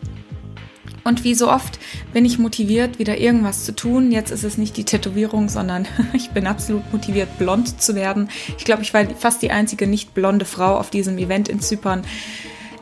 Und 1.08 1.24
wie 1.24 1.34
so 1.34 1.50
oft 1.50 1.78
bin 2.12 2.26
ich 2.26 2.38
motiviert, 2.38 2.98
wieder 2.98 3.16
irgendwas 3.16 3.64
zu 3.64 3.74
tun. 3.74 4.12
Jetzt 4.12 4.30
ist 4.30 4.44
es 4.44 4.58
nicht 4.58 4.76
die 4.76 4.84
Tätowierung, 4.84 5.48
sondern 5.48 5.88
ich 6.12 6.32
bin 6.32 6.46
absolut 6.46 6.92
motiviert, 6.92 7.38
blond 7.38 7.80
zu 7.80 7.94
werden. 7.94 8.28
Ich 8.58 8.66
glaube, 8.66 8.82
ich 8.82 8.92
war 8.92 9.06
fast 9.16 9.40
die 9.40 9.50
einzige 9.50 9.86
nicht 9.86 10.12
blonde 10.12 10.44
Frau 10.44 10.76
auf 10.76 10.90
diesem 10.90 11.16
Event 11.16 11.48
in 11.48 11.60
Zypern. 11.60 12.02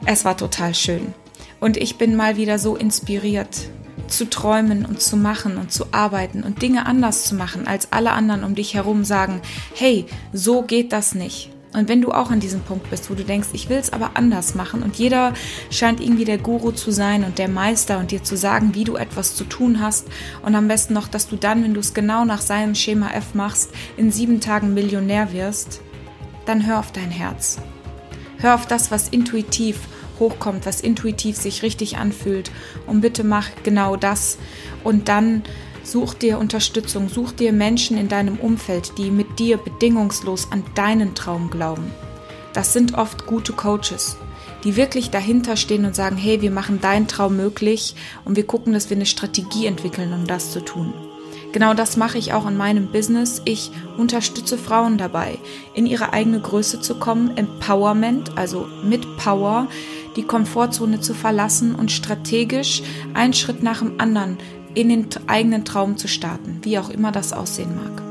Es 0.07 0.25
war 0.25 0.37
total 0.37 0.75
schön. 0.75 1.15
Und 1.61 1.77
ich 1.77 1.99
bin 1.99 2.17
mal 2.17 2.37
wieder 2.37 2.59
so 2.59 2.75
inspiriert, 2.75 3.69
zu 4.09 4.29
träumen 4.29 4.85
und 4.85 5.01
zu 5.01 5.17
machen 5.17 5.57
und 5.57 5.71
zu 5.71 5.87
arbeiten 5.93 6.43
und 6.43 6.63
Dinge 6.63 6.85
anders 6.85 7.27
zu 7.27 7.37
machen, 7.37 7.69
als 7.69 7.93
alle 7.93 8.11
anderen 8.11 8.43
um 8.43 8.57
dich 8.57 8.75
herum 8.75 9.05
sagen, 9.05 9.41
hey, 9.73 10.05
so 10.33 10.63
geht 10.63 10.93
das 10.93 11.15
nicht. 11.15 11.56
Und 11.73 11.89
wenn 11.89 12.01
du 12.01 12.13
auch 12.13 12.31
an 12.31 12.41
diesem 12.41 12.61
Punkt 12.61 12.89
bist, 12.91 13.11
wo 13.11 13.15
du 13.15 13.25
denkst, 13.25 13.49
ich 13.53 13.69
will 13.69 13.77
es 13.77 13.93
aber 13.93 14.13
anders 14.15 14.55
machen 14.55 14.83
und 14.83 14.97
jeder 14.97 15.35
scheint 15.71 16.01
irgendwie 16.01 16.25
der 16.25 16.39
Guru 16.39 16.71
zu 16.71 16.91
sein 16.91 17.25
und 17.25 17.39
der 17.39 17.49
Meister 17.49 17.99
und 17.99 18.11
dir 18.11 18.23
zu 18.23 18.37
sagen, 18.37 18.75
wie 18.75 18.85
du 18.85 18.97
etwas 18.97 19.35
zu 19.35 19.45
tun 19.45 19.81
hast 19.81 20.07
und 20.43 20.55
am 20.55 20.69
besten 20.69 20.95
noch, 20.95 21.09
dass 21.09 21.29
du 21.29 21.37
dann, 21.37 21.63
wenn 21.63 21.75
du 21.75 21.81
es 21.81 21.93
genau 21.93 22.25
nach 22.25 22.41
seinem 22.41 22.75
Schema 22.75 23.11
F 23.11 23.35
machst, 23.35 23.71
in 23.97 24.11
sieben 24.11 24.41
Tagen 24.41 24.75
Millionär 24.75 25.33
wirst, 25.33 25.81
dann 26.47 26.67
hör 26.67 26.79
auf 26.79 26.93
dein 26.93 27.11
Herz. 27.11 27.59
Hör 28.39 28.55
auf 28.55 28.67
das, 28.67 28.91
was 28.91 29.09
intuitiv 29.09 29.81
hochkommt, 30.19 30.67
was 30.67 30.81
intuitiv 30.81 31.37
sich 31.37 31.63
richtig 31.63 31.99
anfühlt 31.99 32.51
und 32.87 33.01
bitte 33.01 33.25
mach 33.25 33.49
genau 33.65 33.97
das 33.97 34.39
und 34.85 35.09
dann 35.09 35.43
Such 35.87 36.15
dir 36.15 36.41
Unterstützung, 36.41 37.09
such 37.09 37.31
dir 37.31 37.53
Menschen 37.53 37.97
in 37.97 38.09
deinem 38.09 38.41
Umfeld, 38.41 38.99
die 38.99 39.09
mit 39.13 39.39
dir 39.39 39.57
bedingungslos 39.57 40.51
an 40.51 40.65
deinen 40.75 41.15
Traum 41.15 41.49
glauben. 41.49 41.93
Das 42.53 42.73
sind 42.73 42.95
oft 42.95 43.25
gute 43.25 43.53
Coaches, 43.53 44.17
die 44.65 44.75
wirklich 44.75 45.11
dahinter 45.11 45.57
stehen 45.57 45.85
und 45.85 45.95
sagen, 45.95 46.17
hey, 46.17 46.43
wir 46.43 46.51
machen 46.51 46.81
deinen 46.81 47.07
Traum 47.07 47.37
möglich 47.37 47.95
und 48.25 48.35
wir 48.35 48.45
gucken, 48.49 48.73
dass 48.73 48.91
wir 48.91 48.97
eine 48.97 49.07
Strategie 49.07 49.67
entwickeln, 49.67 50.13
um 50.13 50.27
das 50.27 50.51
zu 50.51 50.59
tun. 50.61 50.93
Genau 51.53 51.73
das 51.73 51.97
mache 51.97 52.19
ich 52.19 52.33
auch 52.33 52.49
in 52.49 52.57
meinem 52.57 52.89
Business. 52.89 53.41
Ich 53.45 53.71
unterstütze 53.97 54.59
Frauen 54.59 54.99
dabei, 54.99 55.39
in 55.73 55.87
ihre 55.87 56.13
eigene 56.13 56.41
Größe 56.41 56.81
zu 56.81 56.97
kommen, 56.97 57.37
Empowerment, 57.37 58.37
also 58.37 58.67
mit 58.83 59.17
Power, 59.19 59.69
die 60.17 60.25
Komfortzone 60.25 61.01
zu 61.01 61.15
verlassen 61.15 61.75
und 61.75 61.93
strategisch 61.93 62.83
einen 63.15 63.35
Schritt 63.35 63.63
nach 63.63 63.79
dem 63.79 64.01
anderen 64.01 64.39
in 64.77 64.91
den 64.91 65.07
eigenen 65.27 65.65
Traum 65.65 65.97
zu 65.97 66.07
starten, 66.07 66.59
wie 66.63 66.79
auch 66.79 66.91
immer 66.91 67.11
das 67.11 67.33
aussehen 67.33 67.75
mag. 67.75 68.03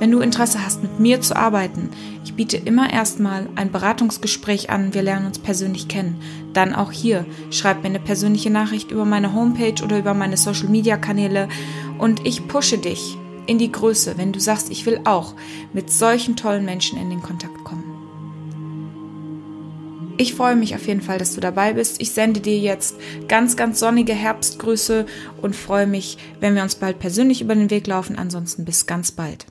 Wenn 0.00 0.10
du 0.10 0.20
Interesse 0.20 0.64
hast, 0.64 0.82
mit 0.82 0.98
mir 0.98 1.20
zu 1.20 1.36
arbeiten, 1.36 1.90
ich 2.24 2.34
biete 2.34 2.56
immer 2.56 2.92
erstmal 2.92 3.48
ein 3.54 3.70
Beratungsgespräch 3.70 4.70
an, 4.70 4.92
wir 4.92 5.02
lernen 5.02 5.26
uns 5.26 5.38
persönlich 5.38 5.88
kennen. 5.88 6.20
Dann 6.52 6.74
auch 6.74 6.90
hier, 6.90 7.26
schreib 7.50 7.82
mir 7.82 7.90
eine 7.90 8.00
persönliche 8.00 8.50
Nachricht 8.50 8.90
über 8.90 9.04
meine 9.04 9.34
Homepage 9.34 9.84
oder 9.84 9.98
über 9.98 10.14
meine 10.14 10.36
Social-Media-Kanäle 10.36 11.48
und 11.98 12.26
ich 12.26 12.48
pushe 12.48 12.78
dich 12.78 13.16
in 13.46 13.58
die 13.58 13.70
Größe, 13.70 14.14
wenn 14.16 14.32
du 14.32 14.40
sagst, 14.40 14.70
ich 14.70 14.86
will 14.86 15.00
auch 15.04 15.34
mit 15.72 15.92
solchen 15.92 16.34
tollen 16.34 16.64
Menschen 16.64 16.98
in 16.98 17.10
den 17.10 17.22
Kontakt 17.22 17.62
kommen. 17.62 17.89
Ich 20.20 20.34
freue 20.34 20.54
mich 20.54 20.74
auf 20.74 20.86
jeden 20.86 21.00
Fall, 21.00 21.16
dass 21.16 21.34
du 21.34 21.40
dabei 21.40 21.72
bist. 21.72 21.98
Ich 21.98 22.10
sende 22.10 22.40
dir 22.40 22.58
jetzt 22.58 22.94
ganz, 23.26 23.56
ganz 23.56 23.80
sonnige 23.80 24.12
Herbstgrüße 24.12 25.06
und 25.40 25.56
freue 25.56 25.86
mich, 25.86 26.18
wenn 26.40 26.54
wir 26.54 26.62
uns 26.62 26.74
bald 26.74 26.98
persönlich 26.98 27.40
über 27.40 27.54
den 27.54 27.70
Weg 27.70 27.86
laufen. 27.86 28.18
Ansonsten 28.18 28.66
bis 28.66 28.84
ganz 28.84 29.12
bald. 29.12 29.46